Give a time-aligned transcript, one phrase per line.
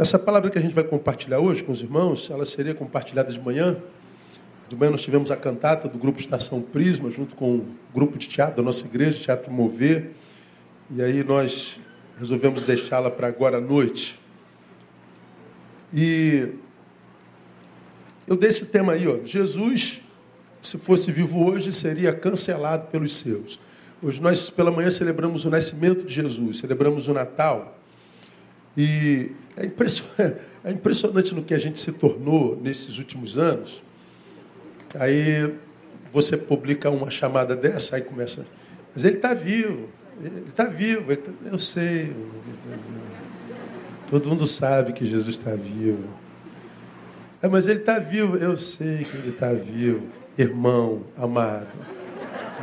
[0.00, 3.38] Essa palavra que a gente vai compartilhar hoje com os irmãos, ela seria compartilhada de
[3.38, 3.76] manhã.
[4.66, 8.26] De manhã nós tivemos a cantata do grupo Estação Prisma, junto com o grupo de
[8.26, 10.12] teatro da nossa igreja, Teatro Mover.
[10.90, 11.78] E aí nós
[12.18, 14.18] resolvemos deixá-la para agora à noite.
[15.92, 16.48] E
[18.26, 19.18] eu dei esse tema aí, ó.
[19.22, 20.00] Jesus,
[20.62, 23.60] se fosse vivo hoje, seria cancelado pelos seus.
[24.02, 27.79] Hoje nós, pela manhã, celebramos o nascimento de Jesus, celebramos o Natal.
[28.80, 33.82] E é impressionante, é impressionante no que a gente se tornou nesses últimos anos.
[34.98, 35.54] Aí
[36.10, 38.46] você publica uma chamada dessa, aí começa.
[38.94, 39.90] Mas ele está vivo,
[40.24, 42.06] ele está vivo, ele tá, eu sei.
[42.06, 42.78] Tá
[44.08, 46.04] Todo mundo sabe que Jesus está vivo.
[47.42, 50.06] É, mas ele está vivo, eu sei que ele está vivo.
[50.38, 51.76] Irmão amado,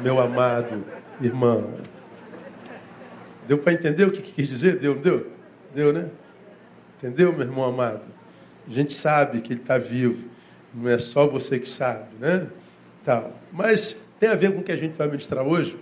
[0.01, 0.83] meu amado
[1.21, 1.75] irmão.
[3.47, 4.77] Deu para entender o que quis dizer?
[4.77, 5.36] Deu, não deu?
[5.77, 6.09] Deu, né?
[6.97, 8.01] Entendeu, meu irmão amado?
[8.67, 10.27] A gente sabe que ele está vivo.
[10.73, 12.47] Não é só você que sabe, né?
[13.03, 13.31] Tal.
[13.53, 15.77] Mas tem a ver com o que a gente vai ministrar hoje.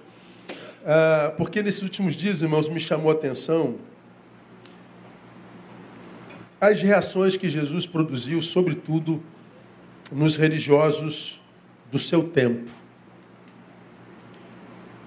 [0.86, 3.76] Ah, porque nesses últimos dias, irmãos, me chamou a atenção
[6.60, 9.24] as reações que Jesus produziu, sobretudo
[10.12, 11.42] nos religiosos
[11.90, 12.70] do seu tempo.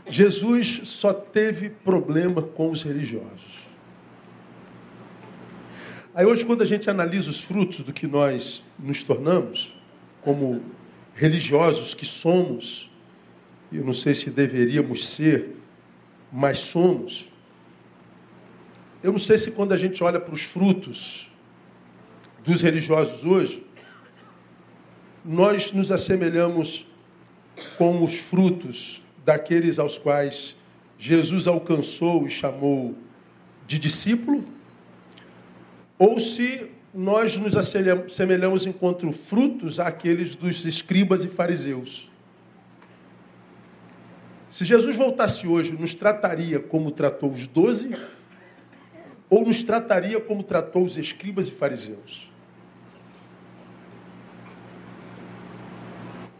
[0.06, 3.67] Jesus só teve problema com os religiosos.
[6.18, 9.72] Aí hoje, quando a gente analisa os frutos do que nós nos tornamos,
[10.20, 10.60] como
[11.14, 12.90] religiosos que somos,
[13.70, 15.54] eu não sei se deveríamos ser,
[16.32, 17.30] mas somos.
[19.00, 21.30] Eu não sei se quando a gente olha para os frutos
[22.42, 23.64] dos religiosos hoje,
[25.24, 26.84] nós nos assemelhamos
[27.76, 30.56] com os frutos daqueles aos quais
[30.98, 32.96] Jesus alcançou e chamou
[33.68, 34.57] de discípulo,
[35.98, 42.10] ou se nós nos assemelhamos enquanto frutos àqueles dos escribas e fariseus.
[44.48, 47.94] Se Jesus voltasse hoje, nos trataria como tratou os doze,
[49.28, 52.30] ou nos trataria como tratou os escribas e fariseus?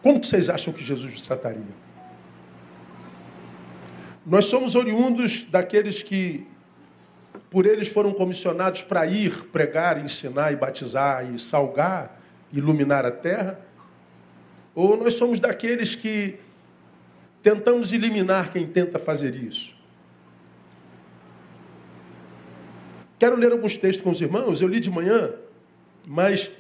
[0.03, 1.89] Como que vocês acham que Jesus nos trataria?
[4.25, 6.47] Nós somos oriundos daqueles que,
[7.51, 12.21] por eles, foram comissionados para ir pregar, ensinar e batizar e salgar,
[12.53, 13.61] iluminar a terra?
[14.75, 16.39] Ou nós somos daqueles que
[17.43, 19.77] tentamos eliminar quem tenta fazer isso?
[23.19, 25.33] Quero ler alguns textos com os irmãos, eu li de manhã,
[26.07, 26.51] mas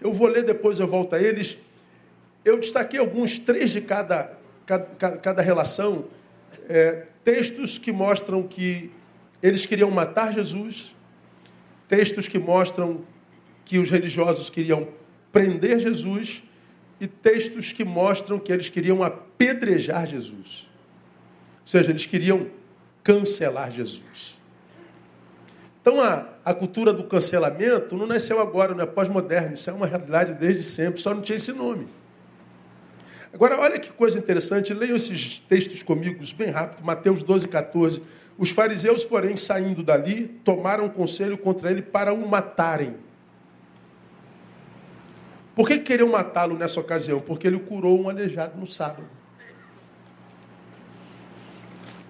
[0.00, 1.58] eu vou ler depois, eu volto a eles.
[2.44, 6.04] Eu destaquei alguns, três de cada, cada, cada relação
[6.68, 8.92] é, textos que mostram que
[9.42, 10.96] eles queriam matar Jesus,
[11.86, 13.02] textos que mostram
[13.64, 14.88] que os religiosos queriam
[15.32, 16.42] prender Jesus
[17.00, 20.68] e textos que mostram que eles queriam apedrejar Jesus.
[21.60, 22.48] Ou seja, eles queriam
[23.02, 24.38] cancelar Jesus.
[25.80, 29.86] Então a, a cultura do cancelamento não nasceu agora, não é pós-moderno, isso é uma
[29.86, 31.88] realidade desde sempre, só não tinha esse nome.
[33.32, 38.02] Agora, olha que coisa interessante, leiam esses textos comigo bem rápido, Mateus 12, 14.
[38.38, 42.94] Os fariseus, porém, saindo dali, tomaram conselho contra ele para o matarem.
[45.56, 47.18] Por que queriam matá-lo nessa ocasião?
[47.18, 49.08] Porque ele curou um aleijado no sábado.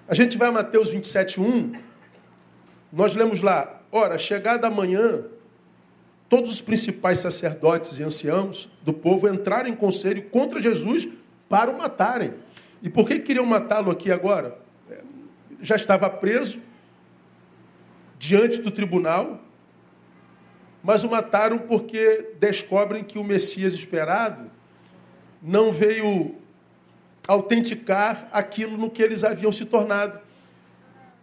[0.07, 1.73] A gente vai a Mateus 27, 1.
[2.93, 5.23] Nós lemos lá: Ora, chegada a manhã,
[6.29, 11.09] todos os principais sacerdotes e anciãos do povo entraram em conselho contra Jesus
[11.49, 12.35] para o matarem.
[12.83, 14.68] E por que queriam matá-lo aqui agora?
[15.61, 16.59] Já estava preso
[18.17, 19.41] diante do tribunal,
[20.83, 24.49] mas o mataram porque descobrem que o Messias esperado
[25.41, 26.35] não veio
[27.27, 30.19] autenticar aquilo no que eles haviam se tornado.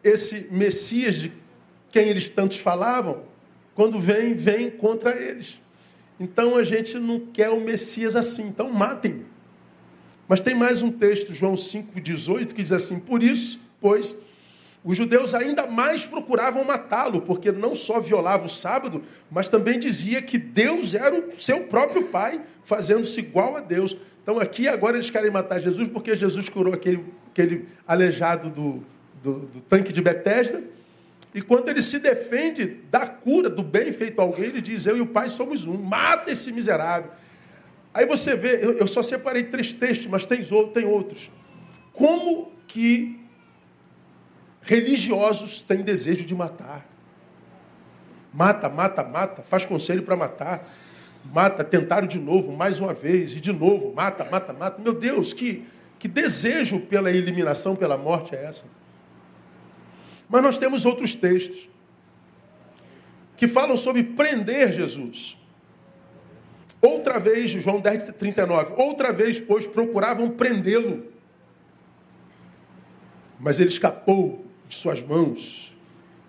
[0.04, 1.32] Esse Messias de
[1.90, 3.24] quem eles tantos falavam
[3.74, 5.60] quando vem, vem contra eles.
[6.18, 9.26] Então a gente não quer o Messias assim, então matem.
[10.28, 14.16] Mas tem mais um texto, João 5,18, que diz assim: Por isso, pois,
[14.86, 20.22] os judeus ainda mais procuravam matá-lo, porque não só violava o sábado, mas também dizia
[20.22, 23.96] que Deus era o seu próprio Pai, fazendo-se igual a Deus.
[24.22, 28.82] Então aqui agora eles querem matar Jesus porque Jesus curou aquele, aquele aleijado do,
[29.22, 30.62] do, do tanque de Betesda
[31.36, 34.96] e quando ele se defende da cura, do bem feito a alguém, ele diz: Eu
[34.96, 37.10] e o Pai somos um, mata esse miserável.
[37.92, 40.40] Aí você vê, eu, só separei três textos, mas tem,
[40.72, 41.30] tem outros.
[41.92, 43.20] Como que
[44.66, 46.86] religiosos têm desejo de matar?
[48.34, 50.68] Mata, mata, mata, faz conselho para matar.
[51.24, 54.82] Mata, tentaram de novo, mais uma vez, e de novo, mata, mata, mata.
[54.82, 55.64] Meu Deus, que,
[55.98, 58.64] que desejo pela eliminação, pela morte é essa?
[60.28, 61.68] Mas nós temos outros textos
[63.36, 65.38] que falam sobre prender Jesus.
[66.80, 71.06] Outra vez, João 10, 39, outra vez, pois, procuravam prendê-lo.
[73.38, 75.76] Mas ele escapou de suas mãos,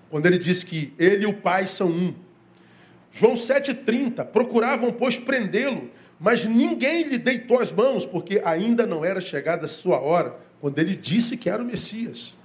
[0.10, 2.14] quando ele disse que ele e o Pai são um.
[3.12, 5.90] João 7,30, procuravam, pois, prendê-lo,
[6.20, 10.78] mas ninguém lhe deitou as mãos, porque ainda não era chegada a sua hora, quando
[10.80, 12.36] ele disse que era o Messias.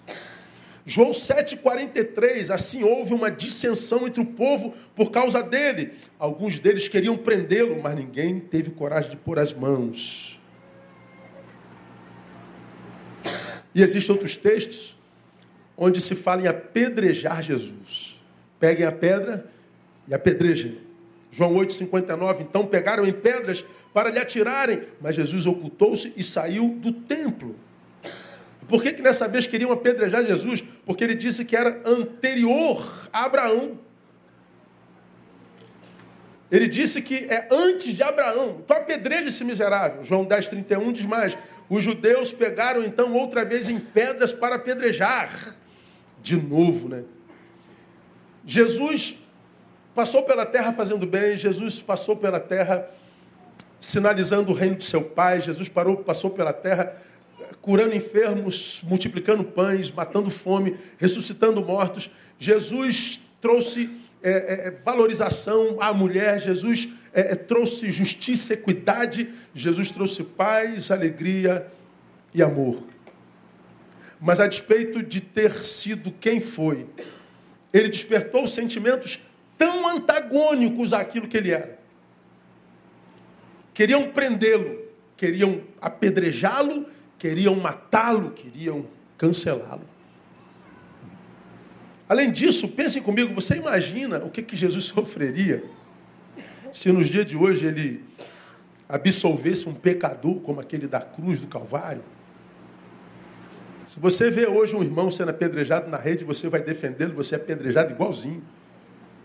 [0.85, 5.93] João 7,43, assim houve uma dissensão entre o povo por causa dele.
[6.19, 10.41] Alguns deles queriam prendê-lo, mas ninguém teve coragem de pôr as mãos.
[13.75, 14.97] E existem outros textos
[15.83, 18.23] onde se fala em apedrejar Jesus.
[18.61, 19.47] Peguem a pedra
[20.07, 20.79] e apedrejem.
[21.33, 26.93] João 8,59, então pegaram em pedras para lhe atirarem, mas Jesus ocultou-se e saiu do
[26.93, 27.57] templo.
[28.69, 30.63] Por que, que nessa vez queriam apedrejar Jesus?
[30.87, 33.79] Porque ele disse que era anterior a Abraão.
[36.51, 38.61] Ele disse que é antes de Abraão.
[38.63, 40.05] Então apedreja esse miserável.
[40.05, 41.37] João 10, 31 diz mais.
[41.69, 45.57] Os judeus pegaram então outra vez em pedras para apedrejar.
[46.23, 47.05] De novo, né?
[48.47, 49.17] Jesus
[49.95, 52.89] passou pela terra fazendo bem, Jesus passou pela terra
[53.81, 56.97] sinalizando o reino do seu Pai, Jesus parou, passou pela terra
[57.61, 62.11] curando enfermos, multiplicando pães, matando fome, ressuscitando mortos.
[62.39, 63.91] Jesus trouxe
[64.23, 70.91] é, é, é valorização à mulher, Jesus é, é, trouxe justiça, equidade, Jesus trouxe paz,
[70.91, 71.67] alegria
[72.33, 72.92] e amor.
[74.23, 76.87] Mas a despeito de ter sido quem foi,
[77.75, 79.19] ele despertou sentimentos
[79.59, 81.79] tão antagônicos àquilo que ele era.
[83.75, 84.81] Queriam prendê-lo,
[85.17, 86.87] queriam apedrejá-lo
[87.23, 88.85] queriam matá-lo, queriam
[89.17, 89.89] cancelá-lo.
[92.09, 95.63] Além disso, pensem comigo, você imagina o que, que Jesus sofreria
[96.73, 98.05] se nos dias de hoje ele
[98.89, 102.03] absolvesse um pecador como aquele da cruz do Calvário?
[103.93, 107.37] Se você vê hoje um irmão sendo apedrejado na rede, você vai defendê-lo, você é
[107.37, 108.43] apedrejado igualzinho.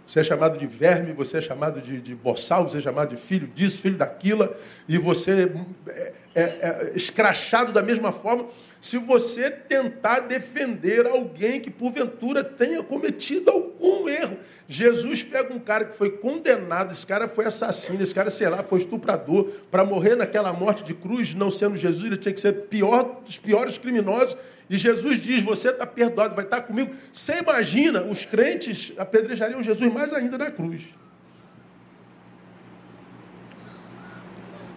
[0.06, 3.16] Você é chamado de verme, você é chamado de, de boçal, você é chamado de
[3.16, 4.54] filho disso, filho daquilo,
[4.86, 5.50] e você
[5.88, 8.46] é, é, é, escrachado da mesma forma.
[8.80, 14.38] Se você tentar defender alguém que porventura tenha cometido algum erro,
[14.68, 18.62] Jesus pega um cara que foi condenado, esse cara foi assassino, esse cara, sei lá,
[18.62, 22.68] foi estuprador, para morrer naquela morte de cruz, não sendo Jesus, ele tinha que ser
[22.68, 24.38] pior dos piores criminosos.
[24.70, 26.94] E Jesus diz: Você está perdoado, vai estar comigo.
[27.12, 30.84] Você imagina, os crentes apedrejariam Jesus mais ainda na cruz.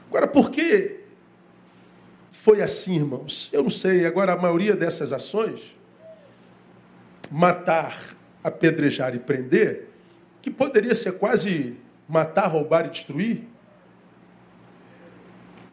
[0.09, 1.00] Agora, por que
[2.43, 3.51] foi assim, irmãos?
[3.53, 4.07] Eu não sei.
[4.07, 5.77] Agora, a maioria dessas ações,
[7.31, 9.89] matar, apedrejar e prender,
[10.41, 11.77] que poderia ser quase
[12.09, 13.43] matar, roubar e destruir,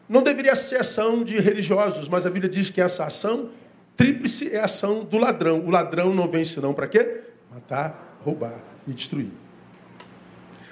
[0.06, 3.50] não deveria ser ação de religiosos, mas a Bíblia diz que essa ação
[3.96, 5.64] Tríplice é a ação do ladrão.
[5.64, 7.22] O ladrão não vem senão para quê?
[7.50, 9.32] Matar, roubar e destruir.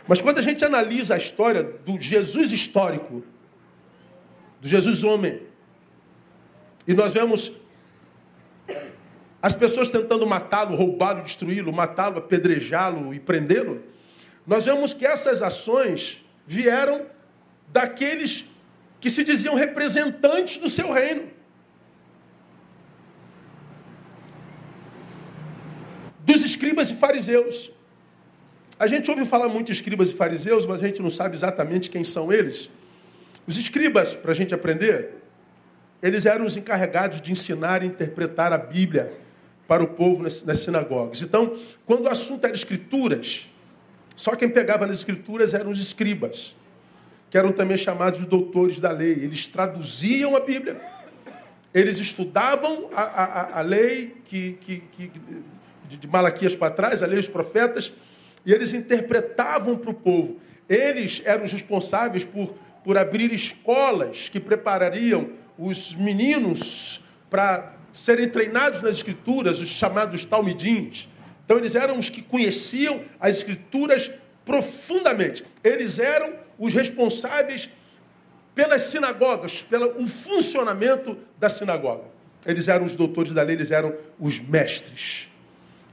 [0.07, 3.25] Mas quando a gente analisa a história do Jesus histórico,
[4.61, 5.41] do Jesus homem,
[6.87, 7.53] e nós vemos
[9.43, 13.83] as pessoas tentando matá-lo, roubá-lo, destruí-lo, matá-lo, apedrejá-lo e prendê-lo,
[14.47, 17.07] nós vemos que essas ações vieram
[17.69, 18.45] daqueles
[19.01, 21.37] que se diziam representantes do seu reino.
[26.27, 27.71] dos escribas e fariseus.
[28.79, 31.89] A gente ouve falar muito de escribas e fariseus, mas a gente não sabe exatamente
[31.89, 32.69] quem são eles.
[33.47, 35.15] Os escribas, para a gente aprender,
[36.03, 39.13] eles eram os encarregados de ensinar e interpretar a Bíblia
[39.67, 41.23] para o povo nas sinagogas.
[41.23, 43.51] Então, quando o assunto era escrituras,
[44.15, 46.55] só quem pegava nas escrituras eram os escribas,
[47.29, 49.13] que eram também chamados de doutores da lei.
[49.13, 50.81] Eles traduziam a Bíblia,
[51.75, 55.13] eles estudavam a, a, a lei que, que, que
[55.89, 57.93] de Malaquias para trás, a lei dos profetas,
[58.45, 60.41] e eles interpretavam para o povo.
[60.69, 62.55] Eles eram os responsáveis por,
[62.87, 71.09] por abrir escolas que preparariam os meninos para serem treinados nas escrituras, os chamados talmidins.
[71.45, 74.09] Então eles eram os que conheciam as escrituras
[74.45, 75.45] profundamente.
[75.65, 77.69] Eles eram os responsáveis
[78.55, 82.05] pelas sinagogas, pelo funcionamento da sinagoga.
[82.47, 85.29] Eles eram os doutores da lei, eles eram os mestres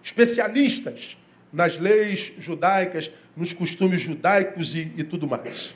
[0.04, 1.18] especialistas
[1.52, 5.74] nas leis judaicas, nos costumes judaicos e, e tudo mais.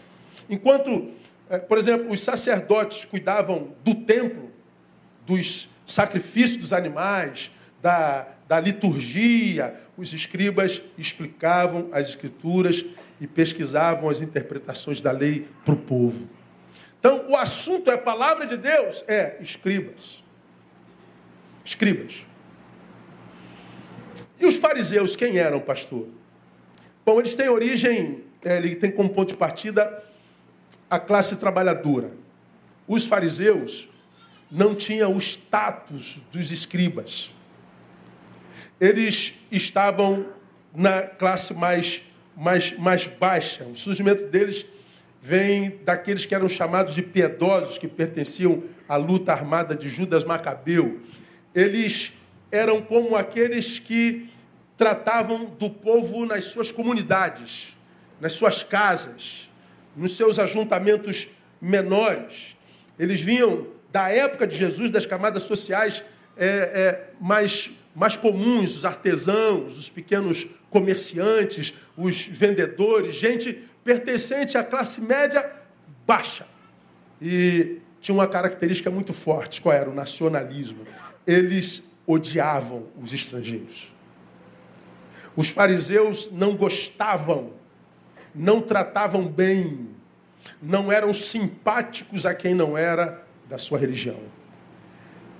[0.50, 1.12] Enquanto,
[1.50, 4.52] é, por exemplo, os sacerdotes cuidavam do templo,
[5.26, 7.52] dos sacrifícios dos animais,
[7.82, 12.86] da, da liturgia, os escribas explicavam as escrituras
[13.20, 16.30] e pesquisavam as interpretações da lei para o povo.
[17.00, 19.04] Então, o assunto é a palavra de Deus?
[19.08, 20.24] É, escribas.
[21.64, 22.26] Escribas.
[24.40, 26.08] E os fariseus, quem eram, pastor?
[27.06, 30.04] Bom, eles têm origem, é, ele tem como ponto de partida
[30.90, 32.12] a classe trabalhadora.
[32.88, 33.90] Os fariseus
[34.50, 37.34] não tinham o status dos escribas.
[38.80, 40.26] Eles estavam
[40.74, 42.02] na classe mais,
[42.36, 43.64] mais, mais baixa.
[43.66, 44.66] O surgimento deles
[45.22, 51.02] vem daqueles que eram chamados de piedosos, que pertenciam à luta armada de Judas Macabeu.
[51.54, 52.14] Eles
[52.52, 54.30] eram como aqueles que
[54.78, 57.76] tratavam do povo nas suas comunidades,
[58.22, 59.47] nas suas casas,
[59.98, 61.28] nos seus ajuntamentos
[61.60, 62.56] menores.
[62.98, 66.04] Eles vinham da época de Jesus, das camadas sociais
[66.38, 74.64] é, é, mais, mais comuns, os artesãos, os pequenos comerciantes, os vendedores, gente pertencente à
[74.64, 75.52] classe média
[76.06, 76.46] baixa.
[77.20, 79.90] E tinha uma característica muito forte, qual era?
[79.90, 80.86] O nacionalismo.
[81.26, 83.92] Eles odiavam os estrangeiros.
[85.36, 87.54] Os fariseus não gostavam,
[88.34, 89.90] não tratavam bem,
[90.62, 94.20] não eram simpáticos a quem não era da sua religião,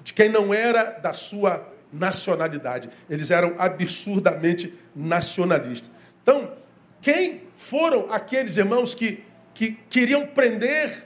[0.04, 2.90] de quem não era da sua nacionalidade.
[3.10, 5.92] Eles eram absurdamente nacionalistas.
[6.22, 6.54] Então,
[7.02, 11.06] quem foram aqueles irmãos que, que queriam prender,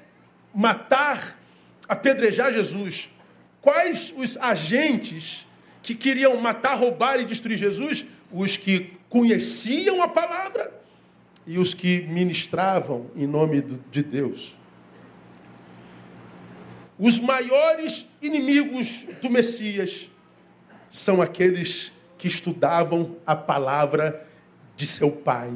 [0.53, 1.39] matar,
[1.87, 3.09] apedrejar Jesus?
[3.61, 5.47] Quais os agentes
[5.83, 8.05] que queriam matar, roubar e destruir Jesus?
[8.31, 10.80] Os que conheciam a palavra
[11.51, 14.57] e os que ministravam em nome de Deus.
[16.97, 20.09] Os maiores inimigos do Messias
[20.89, 24.25] são aqueles que estudavam a palavra
[24.77, 25.51] de seu pai.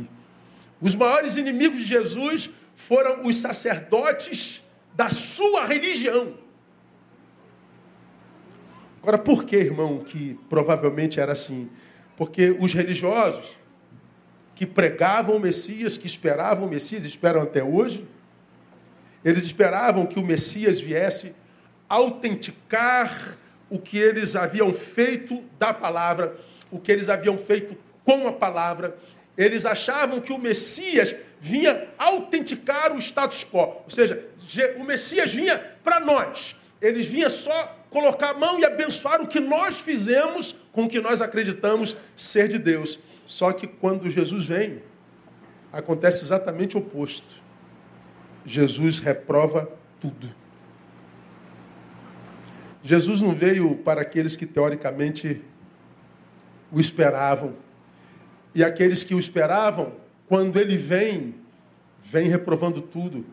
[0.81, 4.61] Os maiores inimigos de Jesus foram os sacerdotes
[4.93, 6.33] da sua religião.
[9.01, 11.69] Agora, por que, irmão, que provavelmente era assim?
[12.17, 13.57] Porque os religiosos
[14.55, 18.07] que pregavam o Messias, que esperavam o Messias, esperam até hoje,
[19.23, 21.35] eles esperavam que o Messias viesse
[21.89, 23.37] autenticar
[23.69, 26.35] o que eles haviam feito da palavra,
[26.71, 28.95] o que eles haviam feito com a palavra.
[29.37, 33.81] Eles achavam que o Messias vinha autenticar o status quo.
[33.83, 34.25] Ou seja,
[34.77, 36.55] o Messias vinha para nós.
[36.81, 41.01] Eles vinha só colocar a mão e abençoar o que nós fizemos com o que
[41.01, 42.99] nós acreditamos ser de Deus.
[43.25, 44.81] Só que quando Jesus vem,
[45.73, 47.43] acontece exatamente o oposto.
[48.45, 50.29] Jesus reprova tudo.
[52.83, 55.41] Jesus não veio para aqueles que teoricamente
[56.71, 57.55] o esperavam.
[58.53, 59.93] E aqueles que o esperavam,
[60.27, 61.35] quando ele vem,
[61.99, 63.25] vem reprovando tudo.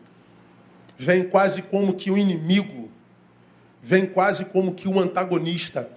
[0.97, 2.89] Vem quase como que o um inimigo.
[3.81, 5.89] Vem quase como que um antagonista.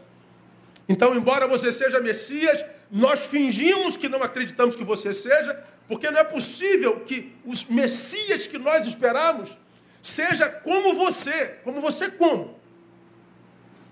[0.89, 6.21] Então, embora você seja Messias, nós fingimos que não acreditamos que você seja, porque não
[6.21, 9.57] é possível que os Messias que nós esperamos
[10.03, 11.59] seja como você.
[11.65, 12.57] Como você como?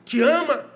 [0.05, 0.67] que ama,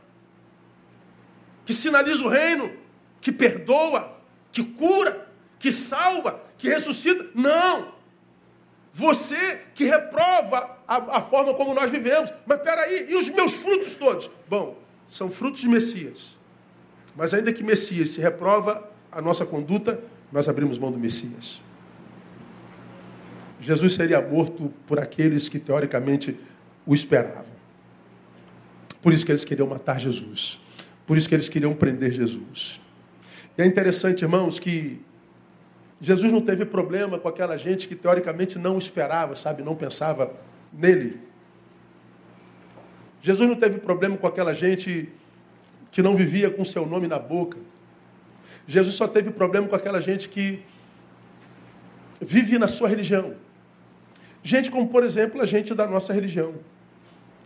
[1.65, 2.73] que sinaliza o reino,
[3.21, 4.17] que perdoa,
[4.51, 7.27] que cura, que salva, que ressuscita.
[7.35, 7.97] Não!
[8.93, 12.33] Você que reprova a, a forma como nós vivemos.
[12.47, 14.31] Mas peraí, e os meus frutos todos?
[14.49, 16.37] Bom, são frutos de Messias.
[17.17, 20.01] Mas ainda que Messias se reprova a nossa conduta,
[20.33, 21.61] nós abrimos mão do Messias.
[23.61, 26.39] Jesus seria morto por aqueles que teoricamente
[26.87, 27.59] o esperavam.
[29.03, 30.61] Por isso que eles queriam matar Jesus.
[31.07, 32.81] Por isso que eles queriam prender Jesus.
[33.57, 35.01] E é interessante, irmãos, que
[36.01, 40.33] Jesus não teve problema com aquela gente que teoricamente não esperava, sabe, não pensava
[40.73, 41.21] nele.
[43.21, 45.09] Jesus não teve problema com aquela gente
[45.99, 47.59] que não vivia com seu nome na boca.
[48.69, 50.63] Jesus só teve problema com aquela gente que
[52.21, 53.35] vive na sua religião.
[54.41, 56.55] Gente como, por exemplo, a gente da nossa religião.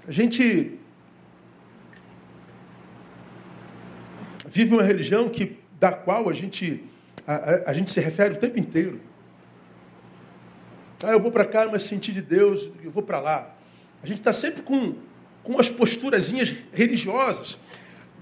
[0.06, 0.78] A gente
[4.46, 6.84] vive uma religião que, da qual a gente,
[7.26, 9.00] a, a, gente se refere o tempo inteiro.
[11.02, 13.54] Ah, eu vou para cá, mas senti de Deus, eu vou para lá.
[14.02, 14.96] A gente está sempre com,
[15.42, 17.56] com as posturazinhas religiosas.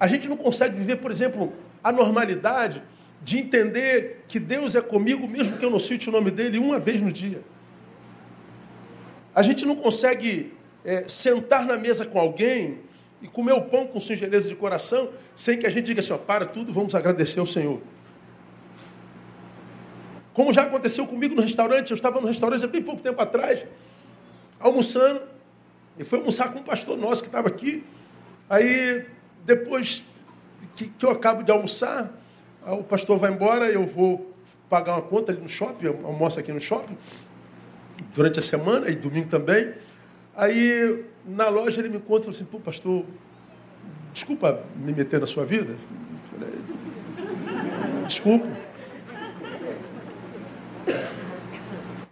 [0.00, 1.52] A gente não consegue viver, por exemplo,
[1.85, 2.83] a normalidade
[3.23, 6.78] de entender que Deus é comigo, mesmo que eu não cite o nome dele uma
[6.78, 7.42] vez no dia.
[9.35, 10.54] A gente não consegue
[10.85, 12.80] é, sentar na mesa com alguém
[13.21, 16.19] e comer o pão com singeleza de coração, sem que a gente diga assim: ó,
[16.19, 17.80] para tudo, vamos agradecer ao Senhor.
[20.33, 23.66] Como já aconteceu comigo no restaurante, eu estava no restaurante há bem pouco tempo atrás,
[24.59, 25.23] almoçando,
[25.99, 27.85] e fui almoçar com um pastor nosso que estava aqui.
[28.49, 29.04] Aí,
[29.44, 30.04] depois
[30.76, 32.12] que, que eu acabo de almoçar,
[32.66, 34.35] o pastor vai embora, eu vou
[34.68, 36.97] pagar uma conta ali no shopping, almoço aqui no shopping,
[38.14, 39.73] durante a semana e domingo também.
[40.37, 43.04] Aí, na loja, ele me conta assim, pô, pastor,
[44.12, 45.75] desculpa me meter na sua vida.
[46.30, 46.54] falei,
[48.06, 48.49] desculpa.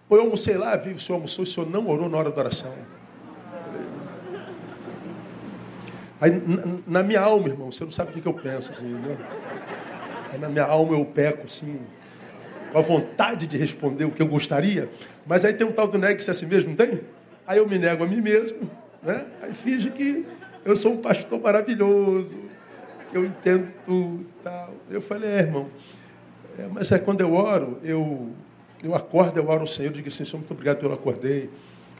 [0.08, 2.30] Pô, eu almocei lá, vi o senhor almoçou e o senhor não orou na hora
[2.30, 2.75] da oração.
[6.20, 6.32] Aí,
[6.87, 9.16] na, minha alma, irmão, você não sabe o que, que eu penso, assim, né?
[10.32, 11.80] Aí na minha alma eu peco, assim,
[12.72, 14.88] com a vontade de responder o que eu gostaria,
[15.26, 17.00] mas aí tem um tal do negue-se a si mesmo, não tem?
[17.46, 18.70] Aí eu me nego a mim mesmo,
[19.02, 19.25] né?
[19.40, 20.26] Aí finge que
[20.64, 22.34] eu sou um pastor maravilhoso,
[23.10, 24.75] que eu entendo tudo e tal.
[24.90, 25.68] Eu falei, é, irmão,
[26.58, 28.30] é, mas é quando eu oro, eu,
[28.82, 31.48] eu acordo, eu oro ao Senhor, digo assim, Senhor, muito obrigado pelo acordei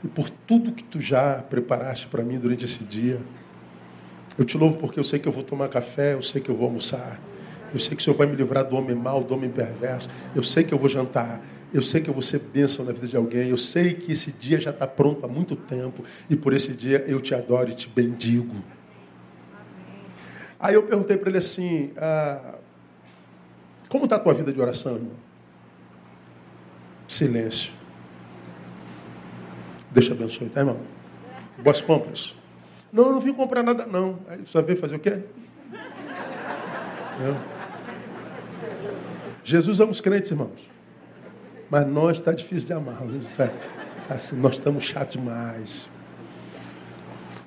[0.05, 3.21] e por tudo que tu já preparaste para mim durante esse dia.
[4.39, 6.55] Eu te louvo porque eu sei que eu vou tomar café, eu sei que eu
[6.55, 7.21] vou almoçar.
[7.75, 10.09] Eu sei que o Senhor vai me livrar do homem mau, do homem perverso.
[10.35, 11.43] Eu sei que eu vou jantar.
[11.75, 13.49] Eu sei que eu vou ser bênção na vida de alguém.
[13.49, 16.05] Eu sei que esse dia já está pronto há muito tempo.
[16.31, 18.55] E por esse dia eu te adoro e te bendigo.
[20.59, 22.55] Aí eu perguntei para ele assim: ah,
[23.89, 25.13] Como está a tua vida de oração, irmão?
[27.07, 27.73] Silêncio.
[29.91, 30.79] Deixa abençoe, tá, irmão?
[31.59, 32.38] Boas compras.
[32.93, 34.19] Não, eu não vim comprar nada, não.
[34.29, 35.19] Aí você veio fazer o quê?
[37.21, 37.59] É.
[39.45, 40.71] Jesus ama os crentes, irmãos.
[41.71, 42.97] Mas nós está difícil de amar.
[43.37, 43.49] Tá,
[44.07, 45.91] tá assim, nós estamos chatos demais.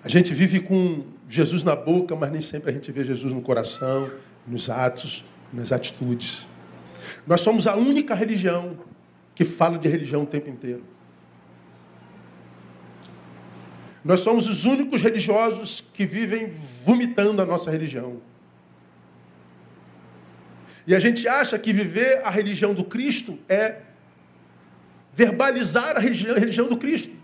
[0.03, 3.41] A gente vive com Jesus na boca, mas nem sempre a gente vê Jesus no
[3.41, 4.11] coração,
[4.47, 6.47] nos atos, nas atitudes.
[7.25, 8.77] Nós somos a única religião
[9.33, 10.83] que fala de religião o tempo inteiro.
[14.03, 18.21] Nós somos os únicos religiosos que vivem vomitando a nossa religião.
[20.87, 23.81] E a gente acha que viver a religião do Cristo é
[25.13, 27.15] verbalizar a religião, do Cristo.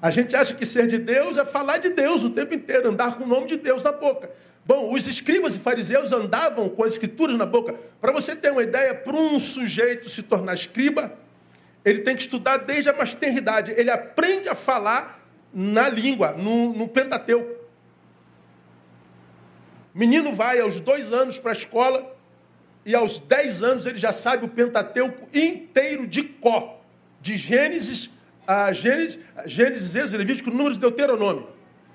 [0.00, 3.16] A gente acha que ser de Deus é falar de Deus o tempo inteiro, andar
[3.16, 4.30] com o nome de Deus na boca.
[4.64, 7.74] Bom, os escribas e fariseus andavam com as escrituras na boca.
[8.00, 11.12] Para você ter uma ideia, para um sujeito se tornar escriba,
[11.84, 13.72] ele tem que estudar desde a mais idade.
[13.76, 15.21] Ele aprende a falar
[15.52, 17.60] na língua, no, no Pentateuco.
[19.94, 22.16] Menino vai aos dois anos para a escola
[22.84, 26.80] e aos dez anos ele já sabe o Pentateuco inteiro de có,
[27.20, 28.10] de Gênesis
[28.46, 31.48] a Gênesis, Gênesis, Êxodo, Levítico, Números, Deuteronômio.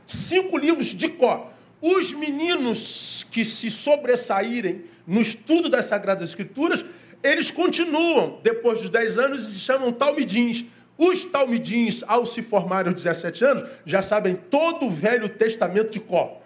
[0.05, 1.51] Cinco livros de có.
[1.81, 6.83] Os meninos que se sobressaírem no estudo das Sagradas Escrituras,
[7.21, 10.65] eles continuam, depois dos dez anos, e se chamam talmidins.
[10.97, 15.99] Os talmidins, ao se formarem aos 17 anos, já sabem todo o Velho Testamento de
[15.99, 16.41] có.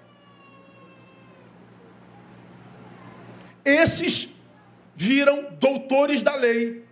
[3.64, 4.28] Esses
[4.94, 6.84] viram doutores da lei.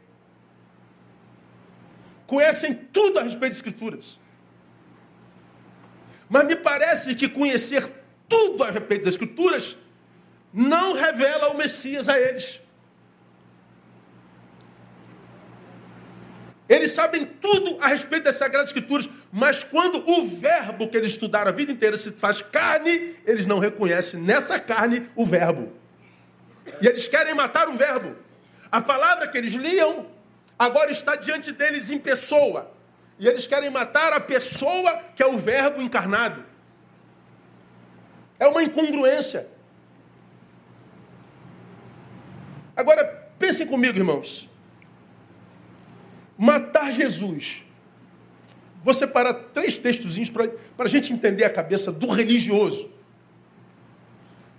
[2.26, 4.19] Conhecem tudo a respeito das Escrituras.
[6.30, 7.91] Mas me parece que conhecer
[8.28, 9.76] tudo a respeito das Escrituras
[10.54, 12.62] não revela o Messias a eles.
[16.69, 21.49] Eles sabem tudo a respeito das Sagradas Escrituras, mas quando o verbo que eles estudaram
[21.49, 25.73] a vida inteira se faz carne, eles não reconhecem nessa carne o verbo.
[26.79, 28.15] E eles querem matar o verbo.
[28.71, 30.05] A palavra que eles liam
[30.60, 32.71] agora está diante deles em pessoa.
[33.17, 36.45] E eles querem matar a pessoa que é o verbo encarnado.
[38.39, 39.47] É uma incongruência.
[42.75, 43.03] Agora,
[43.39, 44.48] pensem comigo, irmãos.
[46.39, 47.65] Matar Jesus.
[48.82, 52.89] Vou separar três textozinhos para a gente entender a cabeça do religioso.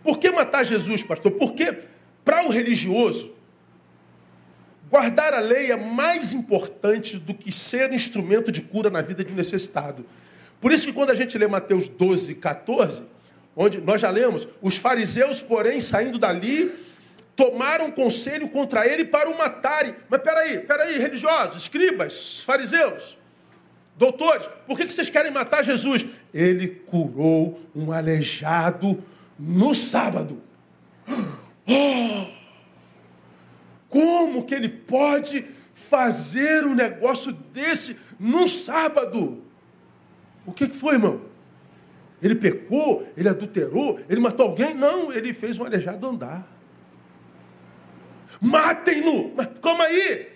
[0.03, 1.33] Por que matar Jesus, pastor?
[1.33, 1.79] Porque
[2.23, 3.33] para o religioso,
[4.91, 9.33] guardar a lei é mais importante do que ser instrumento de cura na vida de
[9.33, 10.05] um necessitado.
[10.61, 13.03] Por isso que quando a gente lê Mateus 12, 14,
[13.57, 16.71] onde nós já lemos, os fariseus, porém, saindo dali,
[17.41, 19.95] tomaram conselho contra ele para o matarem.
[20.11, 23.17] Mas peraí, peraí, religiosos, escribas, fariseus,
[23.97, 26.05] doutores, por que vocês querem matar Jesus?
[26.35, 29.03] Ele curou um aleijado
[29.39, 30.43] no sábado.
[31.73, 32.27] Oh!
[33.89, 39.45] como que ele pode fazer um negócio desse num sábado?
[40.45, 41.21] O que foi, irmão?
[42.21, 43.07] Ele pecou?
[43.17, 44.01] Ele adulterou?
[44.09, 44.75] Ele matou alguém?
[44.75, 46.60] Não, ele fez um aleijado andar.
[48.41, 49.33] Matem-no!
[49.61, 50.31] Como aí?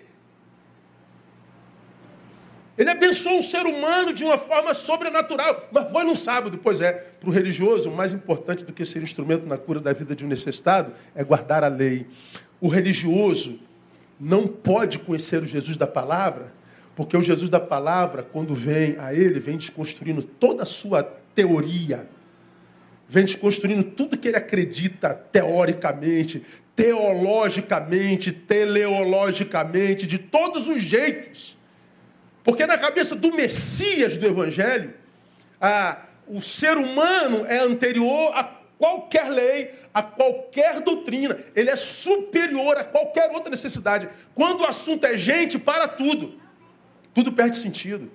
[2.77, 5.69] Ele abençoou um ser humano de uma forma sobrenatural.
[5.71, 6.59] Mas foi no sábado.
[6.61, 9.93] Pois é, para o religioso, o mais importante do que ser instrumento na cura da
[9.93, 12.05] vida de um necessitado é guardar a lei.
[12.59, 13.59] O religioso
[14.19, 16.53] não pode conhecer o Jesus da palavra,
[16.95, 21.03] porque o Jesus da palavra, quando vem a ele, vem desconstruindo toda a sua
[21.33, 22.07] teoria,
[23.07, 26.43] vem desconstruindo tudo que ele acredita teoricamente,
[26.75, 31.57] teologicamente, teleologicamente, de todos os jeitos.
[32.43, 34.93] Porque na cabeça do Messias do Evangelho,
[35.59, 38.43] a, o ser humano é anterior a
[38.77, 41.37] qualquer lei, a qualquer doutrina.
[41.55, 44.09] Ele é superior a qualquer outra necessidade.
[44.33, 46.39] Quando o assunto é gente, para tudo.
[47.13, 48.11] Tudo perde sentido.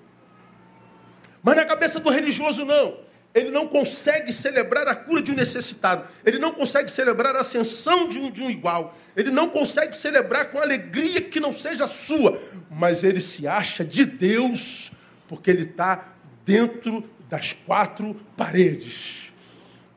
[1.42, 3.09] Mas na cabeça do religioso, não.
[3.32, 6.08] Ele não consegue celebrar a cura de um necessitado.
[6.24, 8.96] Ele não consegue celebrar a ascensão de um, de um igual.
[9.16, 12.40] Ele não consegue celebrar com alegria que não seja sua.
[12.68, 14.90] Mas ele se acha de Deus
[15.28, 16.12] porque ele está
[16.44, 19.30] dentro das quatro paredes.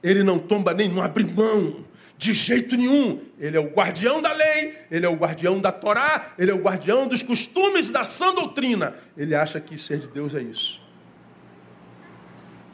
[0.03, 1.83] Ele não tomba nem, não abre mão.
[2.15, 3.19] De jeito nenhum.
[3.39, 6.61] Ele é o guardião da lei, ele é o guardião da Torá, ele é o
[6.61, 8.93] guardião dos costumes da sã doutrina.
[9.17, 10.82] Ele acha que ser de Deus é isso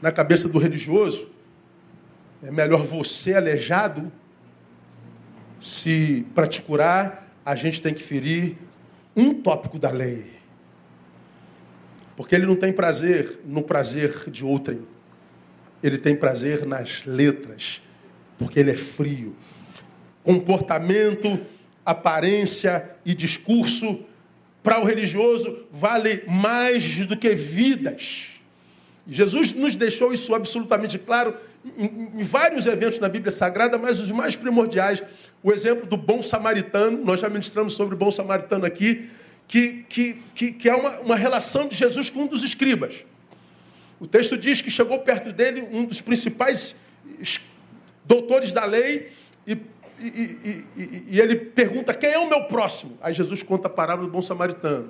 [0.02, 1.30] na cabeça do religioso,
[2.42, 4.12] é melhor você aleijado,
[5.60, 8.56] se para te curar, a gente tem que ferir
[9.16, 10.26] um tópico da lei.
[12.16, 14.82] Porque ele não tem prazer no prazer de outrem.
[15.82, 17.82] Ele tem prazer nas letras,
[18.38, 19.36] porque ele é frio.
[20.22, 21.40] Comportamento,
[21.86, 24.04] aparência e discurso
[24.62, 28.29] para o religioso vale mais do que vidas.
[29.08, 31.36] Jesus nos deixou isso absolutamente claro
[31.78, 35.02] em, em, vários eventos na Bíblia Sagrada, mas os mais primordiais.
[35.42, 39.10] O exemplo do bom samaritano, nós já ministramos sobre o bom samaritano aqui,
[39.48, 43.06] que, que, que, que é uma, uma relação de Jesus com um dos escribas.
[44.00, 46.76] O texto diz que chegou perto dele um dos principais
[48.06, 49.12] doutores da lei
[49.46, 49.54] e,
[50.00, 52.98] e, e, e ele pergunta: quem é o meu próximo?
[53.02, 54.90] Aí Jesus conta a parábola do bom samaritano.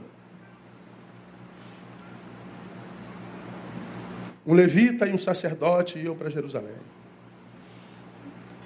[4.45, 6.75] Um levita e um sacerdote iam para Jerusalém.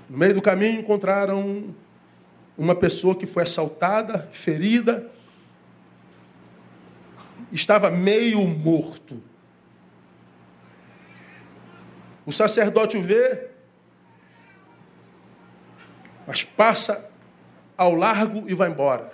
[0.10, 1.74] No meio do caminho encontraram
[2.58, 5.10] uma pessoa que foi assaltada, ferida,
[7.52, 9.22] estava meio morto.
[12.26, 13.48] O sacerdote o vê,
[16.26, 17.10] mas passa
[17.78, 19.12] ao largo e vai embora.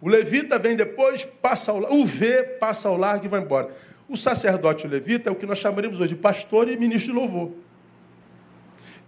[0.00, 3.74] O levita vem depois, passa ao, o vê, passa ao largo e vai embora.
[4.12, 7.50] O sacerdote levita é o que nós chamaremos hoje de pastor e ministro de louvor.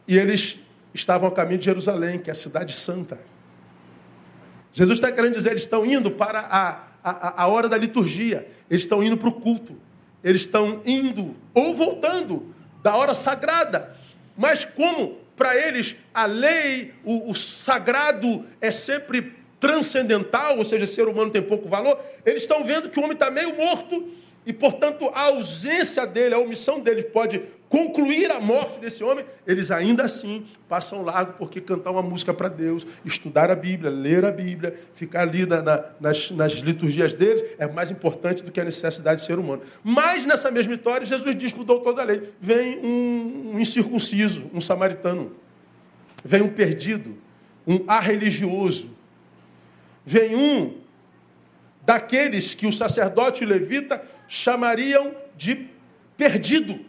[0.08, 0.56] E eles
[0.94, 3.20] estavam a caminho de Jerusalém, que é a cidade santa.
[4.72, 8.84] Jesus está querendo dizer, eles estão indo para a, a, a hora da liturgia, eles
[8.84, 9.76] estão indo para o culto,
[10.22, 13.94] eles estão indo ou voltando da hora sagrada.
[14.34, 21.06] Mas como para eles a lei, o, o sagrado é sempre transcendental, ou seja, ser
[21.08, 25.11] humano tem pouco valor, eles estão vendo que o homem está meio morto e, portanto,
[25.14, 30.44] a ausência dele, a omissão dele pode concluir a morte desse homem, eles ainda assim
[30.68, 35.22] passam largo, porque cantar uma música para Deus, estudar a Bíblia, ler a Bíblia, ficar
[35.22, 39.26] ali na, na, nas, nas liturgias deles, é mais importante do que a necessidade de
[39.26, 39.62] ser humano.
[39.83, 44.50] Mas, nessa mesma história, Jesus diz para o doutor da lei: vem um, um incircunciso,
[44.52, 45.33] um samaritano,
[46.24, 47.16] vem um perdido,
[47.66, 48.90] um arreligioso,
[50.04, 50.84] vem um
[51.85, 55.68] daqueles que o sacerdote levita chamariam de
[56.16, 56.81] perdido.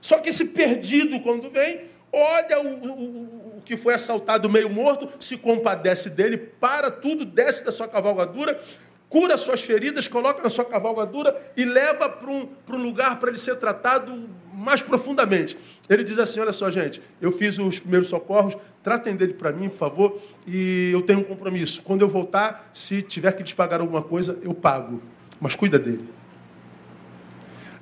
[0.00, 5.08] Só que esse perdido, quando vem, olha o, o, o, que foi assaltado meio morto,
[5.18, 8.60] se compadece dele, para tudo, desce da sua cavalgadura,
[9.08, 13.30] cura suas feridas, coloca na sua cavalgadura e leva para um, para um lugar para
[13.30, 15.56] ele ser tratado mais profundamente.
[15.88, 19.68] Ele diz assim: Olha só, gente, eu fiz os primeiros socorros, tratem dele para mim,
[19.68, 21.82] por favor, e eu tenho um compromisso.
[21.82, 25.02] Quando eu voltar, se tiver que lhes pagar alguma coisa, eu pago.
[25.40, 26.08] Mas cuida dele.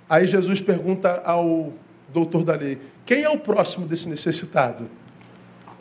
[0.08, 1.72] Aí Jesus pergunta ao
[2.12, 4.90] doutor da lei: quem é o próximo desse necessitado?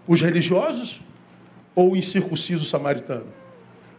[0.07, 1.01] Os religiosos
[1.75, 3.42] ou o incircunciso samaritano?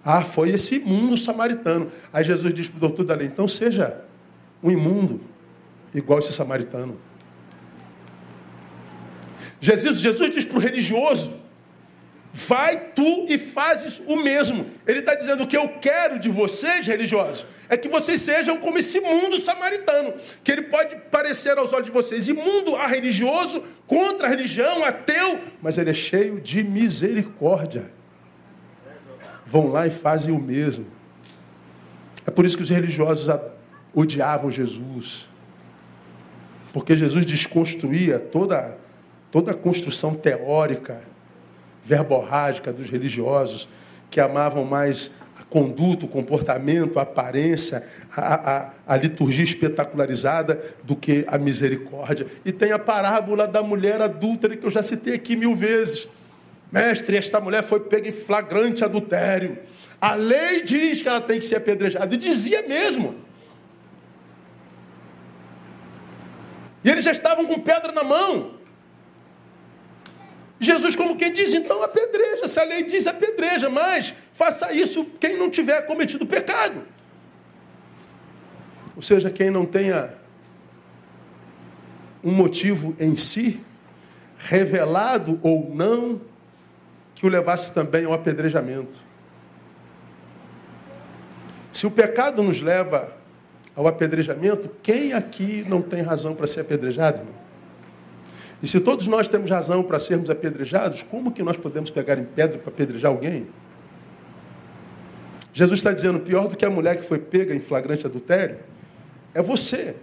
[0.05, 1.91] Ah, foi esse imundo samaritano.
[2.13, 3.97] Aí Jesus diz para o doutor da lei: então seja
[4.63, 5.21] um imundo,
[5.95, 6.99] igual esse samaritano.
[9.61, 11.41] Jesus, Jesus diz para o religioso:
[12.35, 14.67] vai tu e fazes o mesmo.
[14.87, 18.77] Ele está dizendo: o que eu quero de vocês, religiosos, é que vocês sejam como
[18.77, 20.13] esse mundo samaritano,
[20.43, 25.41] que ele pode parecer aos olhos de vocês imundo, a religioso, contra a religião, ateu,
[25.63, 27.91] mas ele é cheio de misericórdia.
[29.55, 30.85] Vão lá e fazem o mesmo.
[32.27, 33.33] É por isso que os religiosos
[33.95, 35.29] odiavam Jesus.
[36.73, 38.77] Porque Jesus desconstruía toda,
[39.31, 41.03] toda a construção teórica
[41.85, 43.69] verborrágica dos religiosos
[44.11, 50.97] que amavam mais a conduta, o comportamento, a aparência, a, a, a, liturgia espetacularizada do
[50.97, 52.27] que a misericórdia.
[52.45, 56.09] E tem a parábola da mulher adúltera que eu já citei aqui mil vezes.
[56.75, 59.57] Mestre, esta mulher foi pega em flagrante adultério.
[60.01, 62.13] A lei diz que ela tem que ser apedrejada.
[62.13, 63.15] E dizia mesmo.
[66.83, 68.59] E eles já estavam com pedra na mão.
[70.59, 72.49] Jesus, como quem diz, então apedreja.
[72.49, 76.83] Se a lei diz, apedreja, mas faça isso quem não tiver cometido pecado.
[78.97, 80.13] Ou seja, quem não tenha
[82.25, 83.61] um motivo em si,
[84.37, 86.34] revelado ou não,
[87.25, 88.99] que o levasse também ao apedrejamento.
[91.73, 93.17] Se o pecado nos leva
[93.75, 97.35] ao apedrejamento, quem aqui não tem razão para ser apedrejado, irmão?
[98.63, 102.25] E se todos nós temos razão para sermos apedrejados, como que nós podemos pegar em
[102.25, 103.49] pedra para apedrejar alguém?
[105.55, 108.59] Jesus está dizendo, pior do que a mulher que foi pega em flagrante adultério,
[109.33, 109.97] é você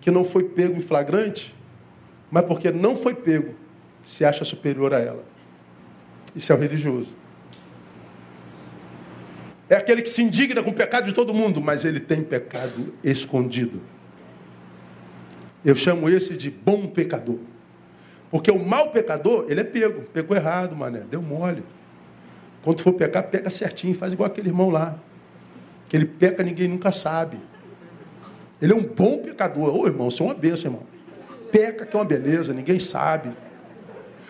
[0.00, 1.52] que não foi pego em flagrante,
[2.30, 3.56] mas porque não foi pego,
[4.04, 5.37] se acha superior a ela.
[6.34, 7.12] Isso é o religioso.
[9.68, 12.94] É aquele que se indigna com o pecado de todo mundo, mas ele tem pecado
[13.04, 13.82] escondido.
[15.64, 17.38] Eu chamo esse de bom pecador.
[18.30, 20.02] Porque o mau pecador, ele é pego.
[20.12, 21.00] Pegou errado, mané.
[21.00, 21.62] Deu mole.
[22.62, 23.94] Quando for pecar, pega certinho.
[23.94, 24.98] Faz igual aquele irmão lá.
[25.88, 27.38] Que ele peca, ninguém nunca sabe.
[28.60, 29.74] Ele é um bom pecador.
[29.74, 30.86] Ô, irmão, você é uma benção, irmão.
[31.50, 33.30] Peca que é uma beleza, ninguém sabe.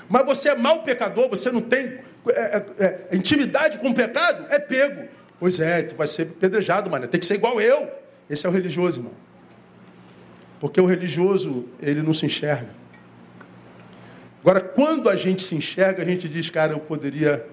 [0.09, 4.47] Mas você é mau pecador, você não tem é, é, é, intimidade com o pecado,
[4.51, 5.09] é pego.
[5.39, 7.07] Pois é, tu vai ser pedrejado, mané.
[7.07, 7.89] Tem que ser igual eu.
[8.29, 9.13] Esse é o religioso, irmão.
[10.59, 12.71] Porque o religioso, ele não se enxerga.
[14.41, 17.45] Agora, quando a gente se enxerga, a gente diz, cara, eu poderia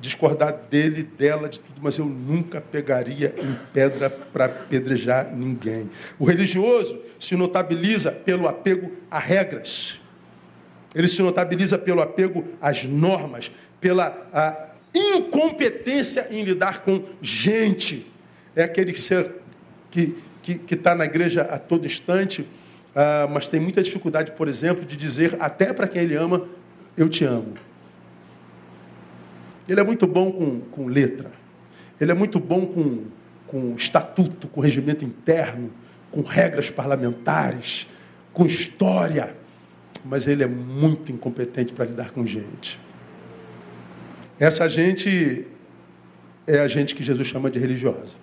[0.00, 5.88] discordar dele, dela, de tudo, mas eu nunca pegaria em pedra para apedrejar ninguém.
[6.18, 10.01] O religioso se notabiliza pelo apego a regras.
[10.94, 13.50] Ele se notabiliza pelo apego às normas,
[13.80, 18.06] pela incompetência em lidar com gente.
[18.54, 19.32] É aquele ser
[19.90, 22.46] que está que, que na igreja a todo instante,
[22.94, 26.46] ah, mas tem muita dificuldade, por exemplo, de dizer até para quem ele ama,
[26.96, 27.54] eu te amo.
[29.68, 31.30] Ele é muito bom com, com letra,
[32.00, 33.04] ele é muito bom com,
[33.46, 35.70] com estatuto, com regimento interno,
[36.10, 37.86] com regras parlamentares,
[38.32, 39.34] com história,
[40.04, 42.80] mas ele é muito incompetente para lidar com gente.
[44.38, 45.46] Essa gente
[46.46, 48.14] é a gente que Jesus chama de religiosa.